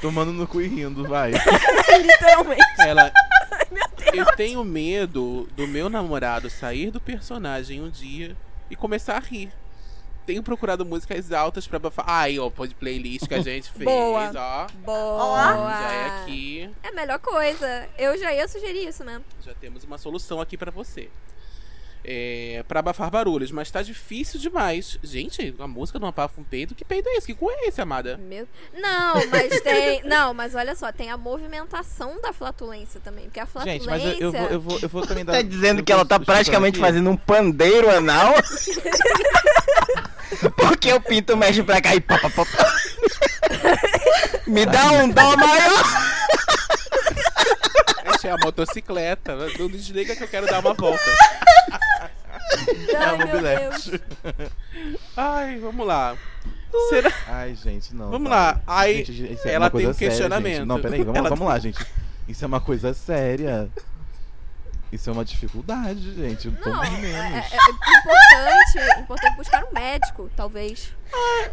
[0.00, 1.32] Tomando no cu e rindo, vai.
[1.32, 2.62] Literalmente.
[2.78, 3.12] Ela.
[4.12, 8.36] Eu tenho medo do meu namorado sair do personagem um dia
[8.70, 9.52] e começar a rir.
[10.26, 12.04] Tenho procurado músicas altas pra abafar.
[12.08, 14.30] Aí, ó, pode playlist que a gente fez, Boa.
[14.36, 14.66] ó.
[14.84, 15.70] Boa.
[15.70, 16.70] Já é aqui.
[16.82, 17.88] É a melhor coisa.
[17.98, 19.24] Eu já ia sugerir isso mesmo.
[19.42, 21.08] Já temos uma solução aqui pra você.
[22.02, 24.98] É, pra abafar barulhos, mas tá difícil demais.
[25.02, 26.74] Gente, a música não abafa um peido.
[26.74, 27.26] Que peido é esse?
[27.26, 28.16] Que cu é esse, amada?
[28.16, 28.48] Meu...
[28.74, 30.02] Não, mas tem.
[30.04, 33.24] Não, mas olha só, tem a movimentação da flatulência também.
[33.24, 33.80] Porque a flatulência.
[33.80, 35.34] Gente, mas eu, eu vou, eu, vou, eu vou também dar.
[35.34, 36.86] Tá dizendo eu que ela tá praticamente aqui.
[36.86, 38.34] fazendo um pandeiro anal?
[40.56, 42.74] Porque o pinto mexe pra cá e pá, pá, pá, pá.
[44.46, 45.99] Me dá um dó maior.
[48.30, 49.34] É a motocicleta.
[49.58, 51.00] Não desliga que eu quero dar uma volta.
[52.88, 53.90] É Ai, a meu mobilete.
[53.90, 54.00] Deus.
[55.16, 56.16] Ai, vamos lá.
[56.88, 57.12] Será?
[57.28, 58.10] Ai, gente, não.
[58.10, 58.60] Vamos lá.
[58.66, 60.56] Aí, Gente, isso é ela uma tem um séria, questionamento.
[60.56, 60.66] gente.
[60.66, 61.86] Não, peraí, vamos, Ela vamos tem- lá, gente.
[62.28, 63.68] Isso é uma coisa séria.
[64.92, 66.46] Isso é uma dificuldade, gente.
[66.48, 67.14] Eu tô Não, é, menos.
[67.14, 70.92] é- é importante, importante buscar um médico, talvez.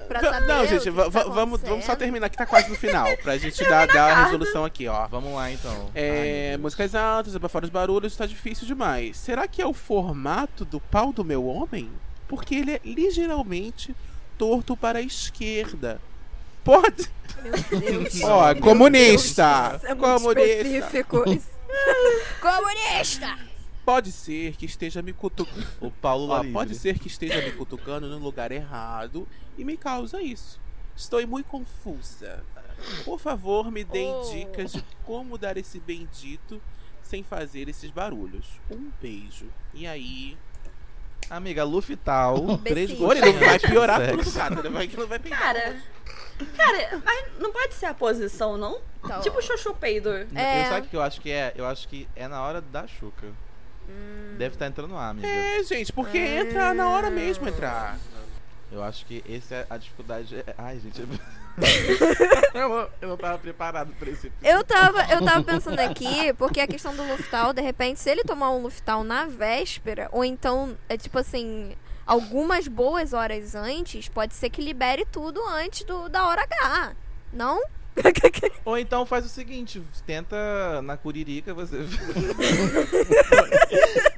[0.08, 3.08] Pra Va- saber Não, gente, tá vamos, vamos só terminar que tá quase no final.
[3.18, 5.08] Pra gente dar, dar a resolução aqui, ó.
[5.08, 5.72] Vamos lá, então.
[5.72, 6.12] Ai, É,
[6.50, 6.62] meu Deus.
[6.62, 9.18] músicas altas, abafar os barulhos, tá difícil demais.
[9.18, 11.92] Será que é o formato do pau do meu homem?
[12.28, 13.96] Porque ele é ligeiramente
[14.38, 16.02] torto para a esquerda.
[16.64, 17.08] Pode.
[17.44, 17.54] Meu
[18.02, 18.22] Deus.
[18.24, 19.70] Ó, Meu comunista.
[19.70, 20.68] Deus, isso é muito Comunista.
[20.68, 21.24] específico.
[22.42, 23.38] Comunista!
[23.86, 25.66] Pode ser que esteja me cutucando.
[25.80, 26.52] O Paulo Livre.
[26.52, 29.26] pode ser que esteja me cutucando no lugar errado
[29.58, 30.60] e me causa isso.
[30.96, 32.44] Estou muito confusa.
[33.06, 34.30] Por favor, me deem Oh.
[34.32, 36.62] dicas de como dar esse bendito
[37.02, 38.46] sem fazer esses barulhos.
[38.70, 39.48] Um beijo.
[39.74, 40.38] E aí?
[41.30, 42.58] Amiga, Lufital.
[42.64, 43.00] três.
[43.02, 44.56] Olha, não vai piorar tudo, cara.
[44.64, 45.38] Não vai, não vai pegar.
[45.38, 45.76] Cara,
[46.56, 48.80] cara, mas não pode ser a posição, não?
[49.08, 50.10] Tá, Tipo chuchu peido.
[50.36, 50.62] É.
[50.66, 51.54] Eu sabe o que eu acho que é?
[51.56, 53.28] Eu acho que é na hora da chuca.
[53.90, 54.36] Hum.
[54.38, 55.28] Deve estar entrando ar, amiga.
[55.28, 57.98] É, gente, porque entra na hora mesmo entrar.
[58.72, 60.36] Eu acho que essa é a dificuldade.
[60.46, 61.02] é- Ai, gente.
[62.54, 66.60] Eu, não- eu não tava preparado pra esse Eu tava, eu tava pensando aqui, porque
[66.60, 70.78] a questão do Luftal, de repente, se ele tomar um Luftal na véspera, ou então,
[70.88, 76.28] é tipo assim, algumas boas horas antes, pode ser que libere tudo antes do, da
[76.28, 76.94] hora H.
[77.34, 77.62] Não?
[78.64, 81.78] Ou então faz o seguinte, tenta na curirica você.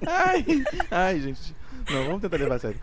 [0.06, 0.45] ai,
[0.91, 1.56] ai, gente.
[1.89, 2.80] Não, vamos tentar levar a sério.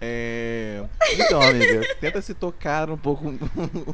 [0.00, 0.84] É...
[1.12, 3.34] Então, amiga, tenta se tocar um pouco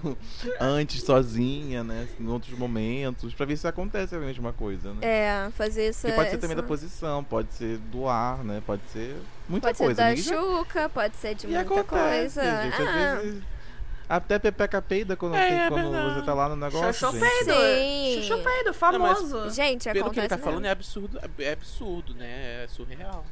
[0.60, 2.06] antes, sozinha, né?
[2.20, 4.98] Em outros momentos, pra ver se acontece a mesma coisa, né?
[5.02, 6.02] É, fazer essa.
[6.08, 8.62] Porque pode ser também da essa- posição, pode ser do ar, né?
[8.66, 9.16] Pode ser
[9.48, 10.02] muita Pode ser coisa.
[10.02, 11.88] da ninguém já- chuca, pode ser de E muita acontece,
[12.40, 12.62] coisa.
[12.62, 12.82] gente.
[12.82, 13.42] Ah, Às vezes.
[14.06, 16.14] Até pepeca peida quando, É, tem- é quando verdade.
[16.20, 16.92] você tá lá no negócio.
[16.92, 17.52] Chuchu peido.
[17.54, 18.22] Sim.
[18.22, 19.50] Chuchu peido, mas- famoso.
[19.50, 20.50] gente, Pelo que ele tá mesmo.
[20.50, 21.18] falando, é absurdo.
[21.38, 22.64] É absurdo, né?
[22.64, 23.24] É surreal.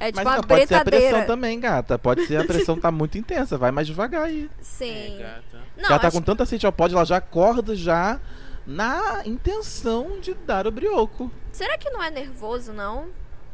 [0.00, 1.98] É tipo Mas uma não, pode ser a pressão também, gata.
[1.98, 3.56] Pode ser a pressão tá muito intensa.
[3.56, 4.50] Vai mais devagar aí.
[4.60, 5.16] Sim.
[5.18, 5.64] É, gata.
[5.76, 8.20] Não, já tá com tanta sede ao pódio, ela já acorda já
[8.66, 11.30] na intenção de dar o brioco.
[11.52, 13.06] Será que não é nervoso, não?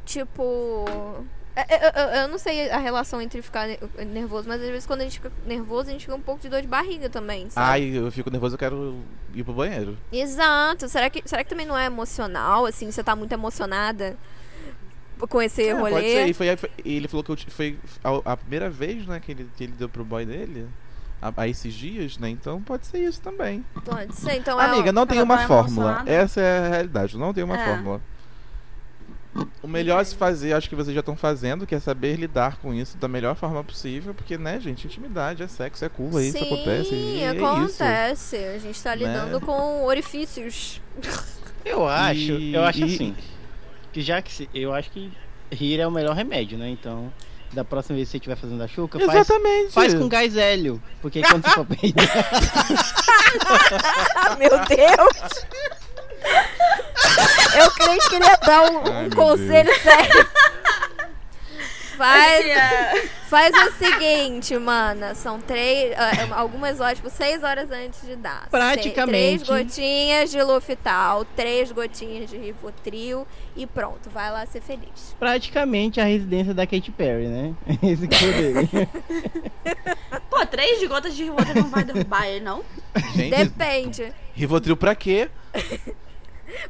[0.04, 0.84] Tipo.
[1.54, 4.86] é- é- Eu, eu não sei a relação entre ficar ne- nervoso, mas às vezes
[4.86, 7.50] quando a gente fica nervoso, a gente fica um pouco de dor de barriga também,
[7.50, 7.66] sabe?
[7.66, 8.96] Ai, eu fico nervoso, eu quero
[9.34, 9.96] ir pro banheiro.
[10.12, 10.88] Exato.
[10.88, 12.90] Será que, será que também não é emocional, assim?
[12.90, 14.16] Você tá muito emocionada
[15.28, 15.90] com esse É, rolê?
[15.90, 16.26] pode ser.
[16.28, 19.32] E foi, foi- e ele falou que eu foi a, a primeira vez, né, que
[19.32, 20.66] ele, que ele deu pro boy dele.
[21.22, 22.30] A, a esses dias, né?
[22.30, 23.62] Então pode ser isso também.
[23.84, 24.36] Pode ser.
[24.36, 26.02] Então é Amiga, não tem uma fórmula.
[26.06, 27.18] Essa é a realidade.
[27.18, 27.66] Não tem uma É.
[27.66, 28.00] fórmula.
[29.62, 32.56] O melhor a se fazer, acho que vocês já estão fazendo, que é saber lidar
[32.56, 36.36] com isso da melhor forma possível, porque, né, gente, intimidade é sexo, é curva, isso
[36.38, 36.94] Sim, acontece.
[36.94, 37.44] E é isso.
[37.46, 38.36] acontece.
[38.36, 39.46] A gente tá lidando Né?
[39.46, 40.80] com orifícios.
[41.64, 43.14] Eu acho, E- eu acho e- assim.
[43.92, 45.10] Que já que se, eu acho que
[45.50, 46.68] rir é o melhor remédio, né?
[46.68, 47.12] Então,
[47.52, 49.72] da próxima vez que você estiver fazendo a chuca, faz, Exatamente.
[49.72, 50.80] faz com gás hélio.
[51.02, 52.06] Porque quando você for peidar,
[54.38, 55.44] meu Deus!
[57.58, 60.28] Eu creio que queria dar um, Ai, um conselho sério.
[62.00, 65.14] Faz, É, faz o seguinte, mana.
[65.14, 65.92] São três.
[65.98, 68.48] ah, algumas horas, tipo, seis horas antes de dar.
[68.50, 69.44] Praticamente.
[69.44, 75.14] Três gotinhas de Lufital, três gotinhas de Rivotril e pronto, vai lá ser feliz.
[75.18, 77.54] praticamente a residência da Katy Perry, né?
[77.82, 78.68] Esse que é o dele.
[80.30, 82.64] Pô, três de gotas de Rivotril não vai derrubar ele, não?
[83.14, 84.12] Gente, Depende.
[84.34, 85.28] Rivotril pra quê?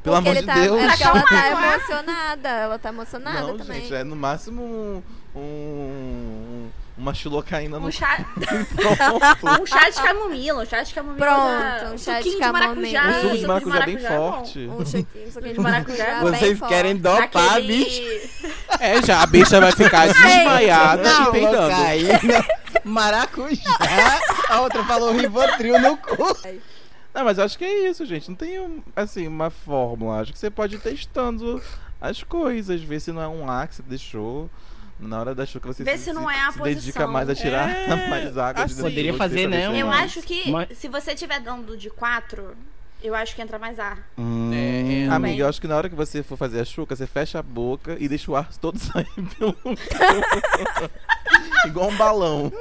[0.03, 0.79] Pelo Porque amor ele de tá, Deus.
[0.79, 2.49] É ela tá emocionada.
[2.51, 3.81] Ela tá emocionada Não, também.
[3.81, 5.03] gente, é no máximo
[5.35, 8.19] um, um- uma xilocaína no Um chá,
[8.77, 9.62] pronto.
[9.62, 11.27] um chá de camomila, um chá de camomila.
[11.27, 13.03] Pronto, um chá de suquinho de maracujá.
[13.03, 13.19] camomila.
[13.19, 14.33] O suco de maracujá é bem maracujá bom.
[14.33, 14.59] forte.
[14.69, 16.05] Um suquinho, de maracujá.
[16.05, 18.03] bem Vocês querem dopar a bicha.
[18.03, 18.31] Aquele...
[18.81, 21.75] É, já a bicha vai ficar desmaiada Não, e peidando.
[21.75, 22.45] cocaína,
[22.85, 24.21] maracujá.
[24.51, 26.37] A outra falou Rivotril no cu.
[27.14, 28.29] Não, mas eu acho que é isso, gente.
[28.29, 30.21] Não tem, um, assim, uma fórmula.
[30.21, 31.61] Acho que você pode ir testando
[32.01, 34.51] as coisas, ver se não é um A que você deixou.
[35.01, 37.09] Na hora da chuca você Vê se, se não é a se dedica posição.
[37.13, 38.83] mais a tirar É, mais água de assim.
[38.83, 40.05] Poderia fazer, né, é Eu mais.
[40.17, 42.55] acho que Mas- se você estiver dando de 4,
[43.03, 43.99] eu acho que entra mais ar.
[44.19, 45.09] Hum, É, é.
[45.09, 47.43] Amiga, eu acho que na hora que você for fazer a chuca, você fecha a
[47.43, 49.07] boca e deixa o ar todo sair
[49.39, 49.57] pelo
[51.66, 52.53] Igual um balão.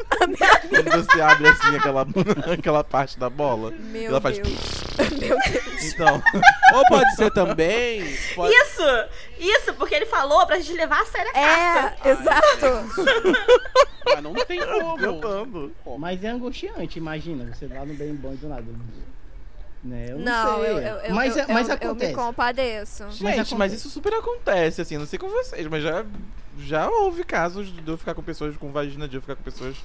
[0.69, 2.05] Quando você abre assim aquela,
[2.53, 3.71] aquela parte da bola.
[3.71, 4.38] Meu ela faz.
[4.39, 4.84] Deus.
[5.19, 5.93] Meu Deus.
[5.93, 6.21] Então,
[6.73, 8.03] Ou pode ser também.
[8.36, 8.84] pode- Isso!
[9.39, 12.10] Isso, porque ele falou pra gente levar a sério a carta.
[12.10, 13.05] É, exato.
[14.05, 15.71] Mas não tem como.
[15.97, 18.65] Mas é angustiante, imagina, você lá no bem bom do nada.
[19.83, 20.07] Né?
[20.09, 20.71] Eu não, Não, sei.
[20.71, 22.05] eu, eu, eu, mas, eu, mas eu, acontece.
[22.05, 23.03] eu me compadeço.
[23.11, 23.75] Gente, mas, acontece.
[23.75, 26.05] isso super acontece, assim, não sei com vocês, mas já,
[26.59, 29.77] já houve casos de eu ficar com pessoas com vagina, de eu ficar com pessoas,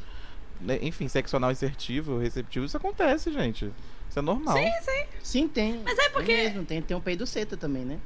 [0.61, 3.71] né, enfim, sexo anal insertivo, receptivo, isso acontece, gente.
[4.11, 4.57] Isso é normal.
[4.57, 5.05] Sim, sim.
[5.23, 5.81] Sim, tem.
[5.85, 7.99] Mas é porque- mesmo, tem, tem um peido seta também, né?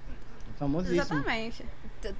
[0.58, 1.00] Famosíssimo.
[1.00, 1.64] Exatamente.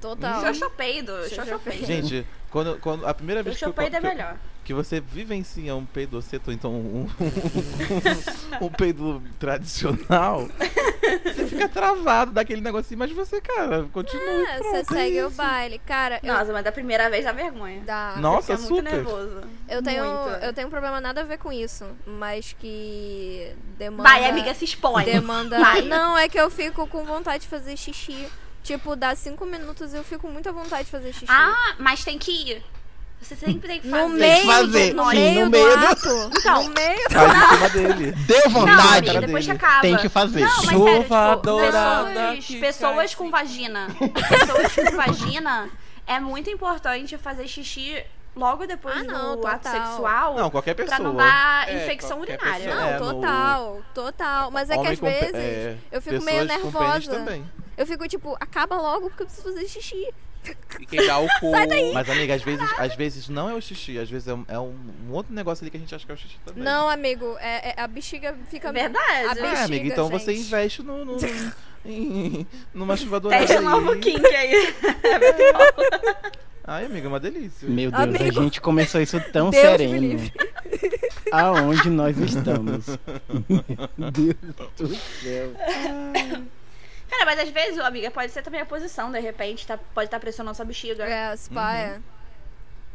[0.01, 0.41] Total.
[0.41, 1.87] Xoxo peido, xoxo Xoxo peido.
[1.87, 4.37] Gente, quando, quando a primeira vez que, eu, é melhor.
[4.65, 7.07] que você vivencia um peidoceto, então um,
[8.61, 10.49] um peido tradicional,
[11.25, 14.25] você fica travado daquele negocinho, mas você, cara, continua.
[14.25, 15.79] É, pronto, você é segue o baile.
[15.85, 17.83] Cara, eu, Nossa, mas da primeira vez dá vergonha.
[17.85, 18.15] dá.
[18.19, 19.05] Nossa, Fica muito super.
[19.05, 19.43] nervoso.
[19.69, 20.45] Eu tenho, Muito.
[20.45, 24.09] eu tenho um problema nada a ver com isso, mas que demanda.
[24.09, 25.05] Vai, amiga, se expõe.
[25.05, 25.61] Demanda.
[25.61, 25.83] Vai.
[25.83, 28.27] Não, é que eu fico com vontade de fazer xixi.
[28.69, 31.27] Tipo, dá cinco minutos e eu fico com muita vontade de fazer xixi.
[31.29, 32.63] Ah, mas tem que ir.
[33.21, 34.03] Você sempre tem que fazer.
[34.03, 34.91] no meio, fazer.
[34.91, 36.31] do, no Sim, meio no do meio do- ato.
[36.39, 36.63] Então.
[36.65, 38.13] No meio Faz em cima dele.
[38.13, 39.65] Deu Não, vontade, amiga, depois que dele.
[39.65, 39.81] acaba.
[39.81, 40.41] tem que fazer.
[40.41, 43.31] Não, mas sério, Chuva tipo, dourada pessoas, que pessoas com assim.
[43.33, 43.87] vagina.
[44.29, 45.71] Pessoas com vagina
[46.07, 48.05] é muito importante fazer xixi
[48.37, 49.87] logo depois Ah, não, do ato total.
[49.87, 50.35] sexual.
[50.37, 51.01] Não, qualquer Pra pessoa.
[51.09, 52.67] não dar É, infecção urinária.
[52.69, 52.75] pessoa.
[52.77, 54.51] Não, É, no- total, total.
[54.53, 57.11] Mas é que às vezes é, eu fico meio pessoas com pênis nervosa.
[57.11, 57.45] também.
[57.79, 60.09] Eu fico tipo, acaba logo porque eu preciso fazer xixi.
[60.81, 61.51] E quem dá o cu.
[61.95, 64.59] Mas, amiga, às vezes, às vezes não é o xixi, às vezes é, um, é
[64.59, 64.75] um-
[65.11, 66.63] outro negócio ali que a gente acha que é o xixi também.
[66.63, 68.73] Não, amigo, é, é- a bexiga fica.
[68.73, 69.01] Verdade.
[69.29, 70.47] A É, bexiga, amiga, então você gente.
[70.47, 71.17] investe no, no,
[71.85, 74.01] em, numa chuva dourada Teste novo aí.
[74.01, 74.75] kink aí.
[76.71, 77.67] Ai, amiga, é uma delícia.
[77.69, 78.43] Meu Deus, a Amigo.
[78.43, 80.21] gente começou isso tão Deus sereno.
[81.33, 82.85] Aonde nós estamos?
[83.97, 84.37] Meu Deus
[84.77, 85.53] do céu.
[87.09, 90.21] Cara, mas às vezes, amiga, pode ser também a posição, de repente, tá, pode estar
[90.21, 91.05] pressionando sua bexiga.
[91.05, 91.77] É, se pá, Uhum.
[91.77, 92.01] é.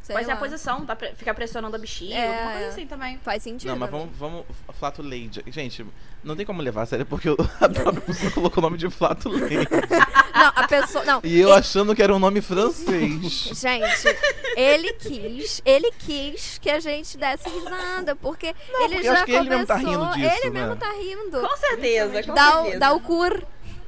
[0.03, 3.17] Sei pode ser a posição, tá, ficar pressionando a bexiga, É, alguma coisa assim também.
[3.23, 3.69] Faz sentido.
[3.69, 4.45] Não, mas vamos, vamos
[4.77, 5.41] flato lady.
[5.47, 5.85] Gente,
[6.21, 8.89] não tem como levar a sério porque eu- a própria pessoa colocou o nome de
[8.89, 9.55] flato lady.
[10.35, 11.05] Não, a pessoa.
[11.05, 11.21] Não.
[11.23, 13.31] E eu achando que era um nome francês.
[13.53, 14.17] Gente,
[14.57, 19.25] ele quis, ele quis que a gente desse risada, porque ele porque eu já acho
[19.25, 20.61] que ele começou, mesmo tá rindo disso, ele né?
[20.61, 21.41] mesmo tá rindo.
[21.47, 22.79] Com certeza, com Dá o, certeza.
[22.79, 23.43] dá o cur,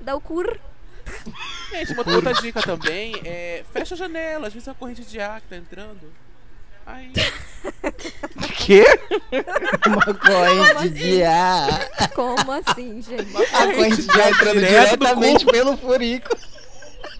[0.05, 0.59] dá o cur.
[1.71, 5.19] Gente, uma outra dica também é fecha a janela, às vezes é a corrente de
[5.19, 6.13] ar que tá entrando.
[6.85, 7.11] Aí.
[8.57, 8.85] Quê?
[9.87, 12.09] Uma corrente de ar.
[12.13, 13.35] Como assim, gente?
[13.35, 16.29] A corrente de ar entrando diretamente pelo furico.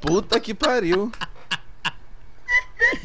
[0.02, 1.12] Puta que pariu.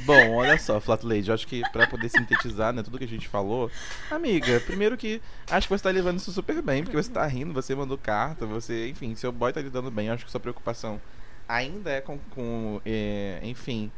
[0.05, 3.29] Bom, olha só, Flat Lady, acho que pra poder sintetizar, né, tudo que a gente
[3.29, 3.71] falou,
[4.11, 7.53] amiga, primeiro que acho que você tá levando isso super bem, porque você tá rindo,
[7.53, 11.01] você mandou carta, você, enfim, seu boy tá lidando bem, acho que sua preocupação
[11.49, 13.91] ainda é com, com é, enfim,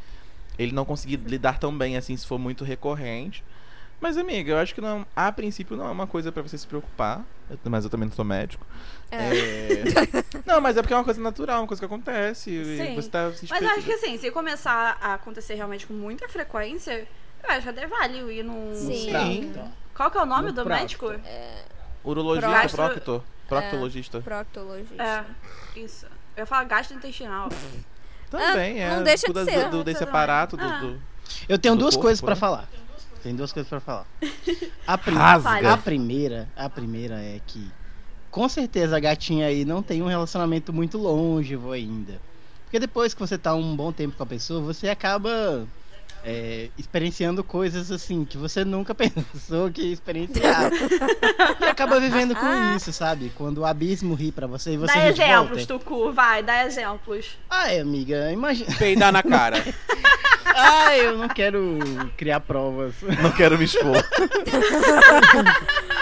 [0.59, 3.45] ele não conseguir lidar tão bem assim se for muito recorrente.
[4.03, 6.67] Mas, amiga, eu acho que não, a princípio não é uma coisa pra você se
[6.67, 7.25] preocupar,
[7.65, 8.67] mas eu também não sou médico.
[9.12, 9.21] É.
[10.47, 12.51] Não, mas é porque é uma coisa natural, uma coisa que acontece.
[12.51, 12.95] e Sim.
[12.97, 16.27] Você tá se Mas eu acho que assim, se começar a acontecer realmente com muita
[16.31, 17.07] frequência,
[17.44, 18.73] eu acho que até vale ir num.
[18.75, 19.11] Sim.
[19.11, 19.55] Sim.
[19.94, 20.81] Qual que é o nome No do prato.
[20.81, 21.13] médico?
[22.03, 23.23] Urologista, Gastro- proctor.
[23.48, 24.21] Proctologista.
[24.23, 25.03] Proctologista.
[25.03, 25.25] É,
[25.79, 26.07] isso.
[26.35, 27.50] Eu ia falar gastrointestinal.
[28.31, 28.96] Também, Ah, é.
[28.96, 29.65] não deixa de ser.
[29.69, 30.65] do, do- desse aparato do.
[30.65, 30.79] Ah.
[30.81, 31.00] do-
[31.48, 32.40] Eu tenho Do duas corpo, coisas pra né?
[32.40, 32.67] falar.
[33.23, 34.06] Tem duas coisas pra falar.
[34.87, 37.70] A, prim- a primeira, a primeira é que
[38.31, 42.20] com certeza a gatinha aí não tem um relacionamento muito longevo ainda.
[42.64, 45.66] Porque depois que você tá um bom tempo com a pessoa, você acaba
[46.25, 50.73] é, experienciando coisas assim que você nunca pensou que ia experienciar.
[51.60, 53.31] e acaba vivendo com isso, sabe?
[53.37, 55.66] Quando o abismo ri pra você e você Dá ri de exemplos, volta.
[55.66, 57.37] Tucu, vai, dá exemplos.
[57.50, 58.75] Ai, amiga, imagina.
[58.79, 59.62] Peidar na cara.
[60.55, 61.79] Ai, eu não quero
[62.17, 62.94] criar provas.
[63.23, 63.96] Não quero me expor.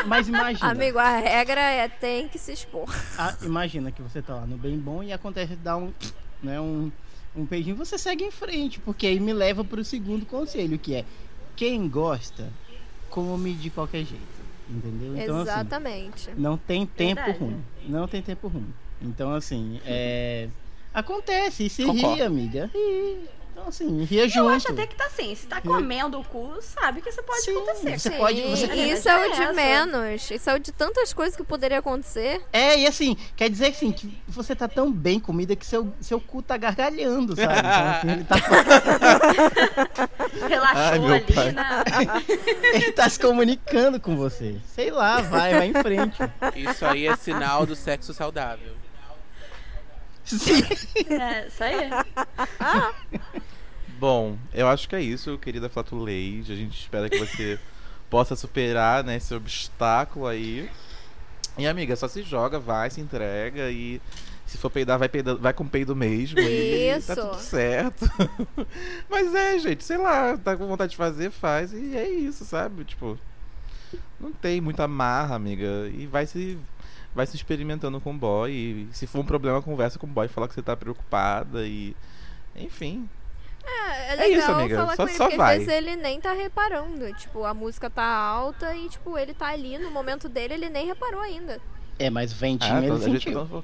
[0.06, 0.70] Mas imagina.
[0.70, 2.88] Amigo, a regra é tem que se expor.
[3.18, 5.92] Ah, imagina que você tá lá no bem bom e acontece de dar um,
[6.42, 6.90] né, um,
[7.36, 11.04] um beijinho, você segue em frente, porque aí me leva pro segundo conselho, que é
[11.54, 12.48] quem gosta,
[13.08, 14.40] come de qualquer jeito.
[14.68, 15.16] Entendeu?
[15.16, 16.30] Então, assim, Exatamente.
[16.36, 17.38] não tem tempo Verdade.
[17.38, 17.64] ruim.
[17.86, 18.72] Não tem tempo ruim.
[19.02, 20.48] Então, assim, é.
[20.94, 22.16] Acontece, e se Concordo.
[22.16, 22.70] ri, amiga.
[22.72, 23.18] Ri.
[23.60, 24.38] Então, assim, ria junto.
[24.38, 27.42] Eu acho até que tá assim, se tá comendo o cu, sabe que isso pode
[27.42, 27.98] Sim, acontecer.
[27.98, 30.30] você Sim, pode- você- Isso é o de menos.
[30.30, 32.40] Isso é o de tantas coisas que poderia acontecer.
[32.52, 36.18] É, e assim, quer dizer assim, que você tá tão bem comida que seu, seu
[36.20, 37.60] cu tá gargalhando, sabe?
[37.60, 38.36] Então, assim, ele, tá,
[40.48, 41.52] Relaxou Ai, meu ali, pai.
[41.52, 41.64] né?
[42.74, 44.56] ele tá se comunicando com você.
[44.74, 46.16] Sei lá, vai, vai em frente.
[46.56, 48.72] Isso aí é sinal do sexo saudável.
[50.24, 50.62] Sim.
[51.08, 51.90] É, isso aí.
[53.98, 56.52] Bom, eu acho que é isso, querida Flatuleide.
[56.52, 57.58] A gente espera que você
[58.08, 60.70] possa superar né, esse obstáculo aí.
[61.58, 64.00] E amiga, só se joga, vai, se entrega e
[64.50, 66.40] se for peidar, vai, peidar, vai com peido mesmo.
[66.40, 67.06] E Isso.
[67.06, 68.04] tá tudo certo.
[69.08, 71.72] Mas é, gente, sei lá, tá com vontade de fazer, faz.
[71.72, 72.84] E é isso, sabe?
[72.84, 73.16] Tipo,
[74.18, 75.88] não tem muita marra, amiga.
[75.94, 76.58] E vai se.
[77.14, 78.50] Vai se experimentando com o boy.
[78.52, 81.94] E se for um problema, conversa com o boy, fala que você tá preocupada e.
[82.56, 83.08] Enfim,
[83.64, 84.76] É, é É legal isso, amiga.
[84.76, 85.56] falar Só- com ele, só porque vai.
[85.58, 87.12] às vezes ele nem tá reparando.
[87.14, 90.86] Tipo, a música tá alta e, tipo, ele tá ali no momento dele, ele nem
[90.86, 91.60] reparou ainda.
[91.98, 93.46] É, mas ventinho Ah, ele gente sentiu.
[93.46, 93.62] tá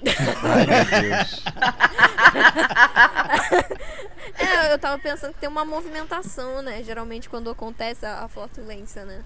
[0.42, 1.44] Ai, meu Deus.
[4.38, 6.82] É, eu tava pensando que tem uma movimentação, né?
[6.82, 9.22] Geralmente quando acontece a, a flatulência, né?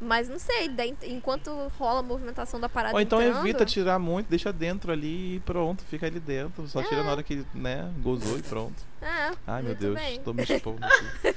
[0.00, 3.98] Mas não sei, daí, enquanto rola a movimentação da parada Ou então entrando, evita tirar
[3.98, 6.66] muito, deixa dentro ali e pronto, fica ali dentro.
[6.68, 8.74] Só tira na hora que, né, gozou e pronto.
[9.00, 10.20] É, Ai, meu Deus, bem.
[10.20, 11.34] tô me expondo aqui.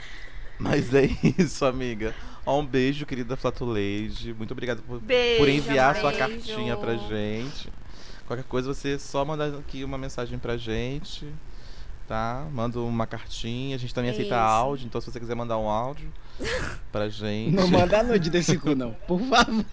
[0.58, 2.14] Mas é isso, amiga.
[2.44, 4.34] Ó, um beijo, querida Flatuleide.
[4.34, 6.00] Muito obrigado por, Beijo, por enviar amor.
[6.00, 6.46] sua Beijo.
[6.46, 7.70] cartinha pra gente.
[8.26, 11.26] Qualquer coisa, você só manda aqui uma mensagem pra gente.
[12.10, 12.44] Tá?
[12.50, 13.76] Manda uma cartinha.
[13.76, 14.44] A gente também aceita Isso.
[14.44, 16.12] áudio, então se você quiser mandar um áudio
[16.90, 17.54] pra gente.
[17.54, 18.96] Não manda nude desse cu, não.
[19.06, 19.64] Por favor.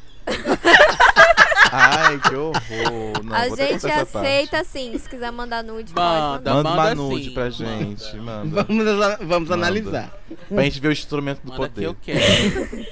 [1.72, 3.24] Ai, que horror.
[3.24, 6.52] Não, a gente aceita sim, se quiser mandar nude, Manda.
[6.52, 6.64] pode.
[6.64, 8.64] Manda nude sim, pra gente, manda.
[8.64, 8.86] Vamos,
[9.20, 9.54] vamos Manda.
[9.56, 10.16] analisar.
[10.48, 12.20] Pra gente ver o instrumento do Manda que eu poder.
[12.20, 12.86] quero.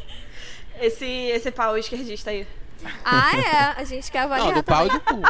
[0.81, 2.47] Esse, esse pau esquerdista aí.
[3.03, 5.21] Ah, é, a gente quer avaliar Não, do pau e do cu.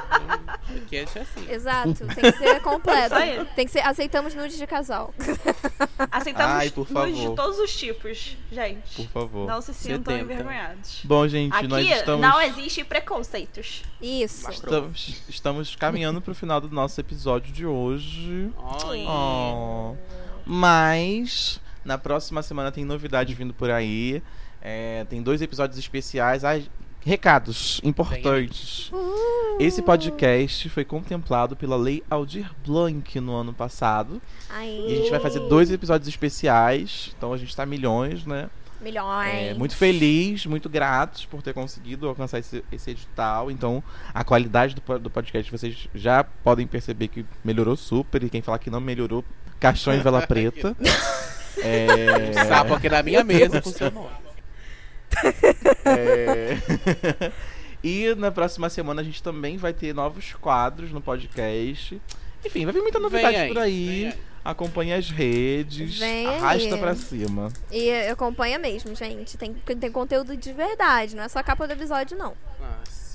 [0.67, 1.51] Aqui é assim.
[1.51, 3.05] Exato, tem que ser completo.
[3.05, 3.45] Isso aí.
[3.55, 5.13] Tem que ser, aceitamos nudes de casal.
[6.11, 8.95] Aceitamos Ai, por nudes de todos os tipos, gente.
[8.95, 9.47] Por favor.
[9.47, 10.33] Não se sintam Sedenta.
[10.33, 11.01] envergonhados.
[11.03, 13.83] Bom, gente, Aqui nós estamos, não existe preconceitos.
[14.01, 14.49] Isso.
[14.49, 18.51] estamos, estamos caminhando pro final do nosso episódio de hoje.
[18.87, 19.05] Ai.
[19.07, 19.95] Oh.
[20.45, 24.21] Mas na próxima semana tem novidade vindo por aí.
[24.61, 26.43] É, tem dois episódios especiais.
[26.43, 26.65] Ai,
[27.05, 28.91] recados importantes.
[29.59, 34.19] Esse podcast foi contemplado pela Lei Aldir Blanc no ano passado.
[34.49, 37.13] Aí, E a gente vai fazer dois episódios especiais.
[37.15, 38.49] Então a gente tá milhões, né?
[38.81, 39.33] milhões.
[39.33, 43.49] É, muito feliz, muito gratos por ter conseguido alcançar esse, esse edital.
[43.49, 43.83] Então,
[44.13, 48.23] a qualidade do, do podcast vocês já podem perceber que melhorou super.
[48.23, 49.23] E quem falar que não melhorou,
[49.59, 50.75] caixão em vela preta.
[51.57, 54.11] É, Sapo aqui na minha mesa funcionou.
[55.85, 57.31] é.
[57.83, 62.01] e na próxima semana a gente também vai ter novos quadros no podcast.
[62.45, 64.13] Enfim, vai vir muita novidade aí, por aí.
[64.43, 65.97] Acompanhe as redes.
[65.97, 66.79] Vem arrasta aí.
[66.79, 67.51] pra cima.
[67.71, 69.37] E acompanha mesmo, gente.
[69.37, 72.35] Tem, tem conteúdo de verdade, não é só a capa do episódio, não.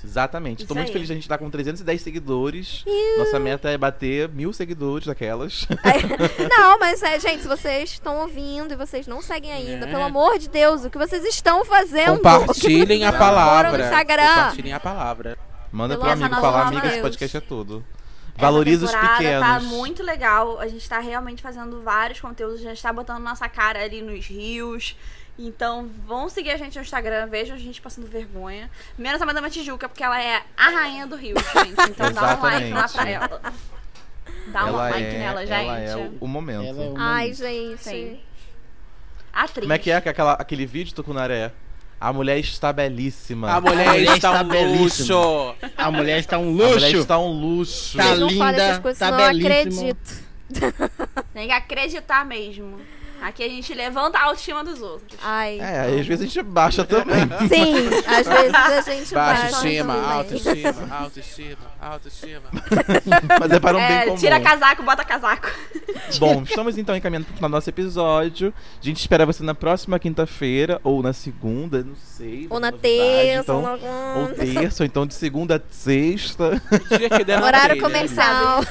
[0.03, 0.07] Nossa.
[0.07, 0.59] Exatamente.
[0.59, 2.83] Tô Isso muito feliz de a gente estar com 310 seguidores.
[3.17, 5.67] Nossa meta é bater mil seguidores daquelas.
[5.83, 6.01] Aí-
[6.49, 9.89] não, mas é, gente, se vocês estão ouvindo e vocês não seguem ainda, É.
[9.91, 12.17] pelo amor de Deus, o que vocês estão fazendo?
[12.17, 13.71] Compartilhem a palavra.
[13.71, 15.37] Compartilhem a palavra.
[15.71, 16.71] Manda Pelo pro amigo falar, Deus.
[16.71, 17.83] amiga, esse podcast é tudo.
[18.37, 19.47] Valoriza os temporada pequenos.
[19.47, 20.59] Tá muito legal.
[20.59, 22.59] A gente tá realmente fazendo vários conteúdos.
[22.61, 24.95] A gente tá botando nossa cara ali nos rios.
[25.39, 27.27] Então, vão seguir a gente no Instagram.
[27.27, 28.69] Vejam a gente passando vergonha.
[28.97, 31.89] Menos a Madame Tijuca, porque ela é a rainha do rio, gente.
[31.89, 33.41] Então, dá um like lá pra ela.
[34.47, 35.51] Dá um ela like é, nela, gente.
[35.65, 36.65] Ela é o, o momento.
[36.65, 37.37] É o Ai, momento.
[37.37, 37.83] gente.
[37.83, 38.19] Sim.
[39.33, 39.61] Atriz.
[39.63, 41.51] Como é que é aquela, aquele vídeo, Tucunaré?
[41.99, 43.49] A mulher está belíssima.
[43.51, 45.15] A mulher, A mulher está, está um belíssima.
[45.15, 45.55] luxo.
[45.77, 46.97] A mulher está um A mulher luxo.
[46.97, 47.97] está um luxo.
[47.97, 49.91] Tá não linda, essas coisas, tá senão eu belíssima.
[49.91, 50.31] acredito.
[51.33, 52.81] Tem que acreditar mesmo.
[53.21, 55.17] Aqui a gente levanta a autoestima dos outros.
[55.23, 55.59] Ai.
[55.59, 57.21] É, aí às vezes a gente baixa também.
[57.47, 60.11] Sim, às vezes a gente Baixa baixa estima, também.
[60.11, 62.41] autoestima, autoestima, autoestima.
[63.39, 64.15] Mas é para um bem É, comum.
[64.17, 65.51] tira casaco, bota casaco.
[66.17, 68.51] Bom, estamos então encaminhando para o final do nosso episódio.
[68.81, 72.47] A gente espera você na próxima quinta-feira, ou na segunda, não sei.
[72.49, 74.13] Ou na novidade, terça, então, ou na...
[74.19, 76.61] ou terça, ou então de segunda a sexta.
[76.91, 77.81] O dia que der na Horário telha.
[77.81, 78.61] comercial.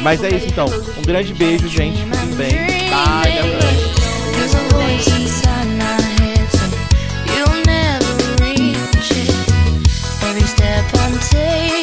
[0.00, 0.66] Mas é isso então.
[0.96, 1.98] Um grande beijo, gente.
[1.98, 2.77] Fiquem bem.
[11.20, 11.77] take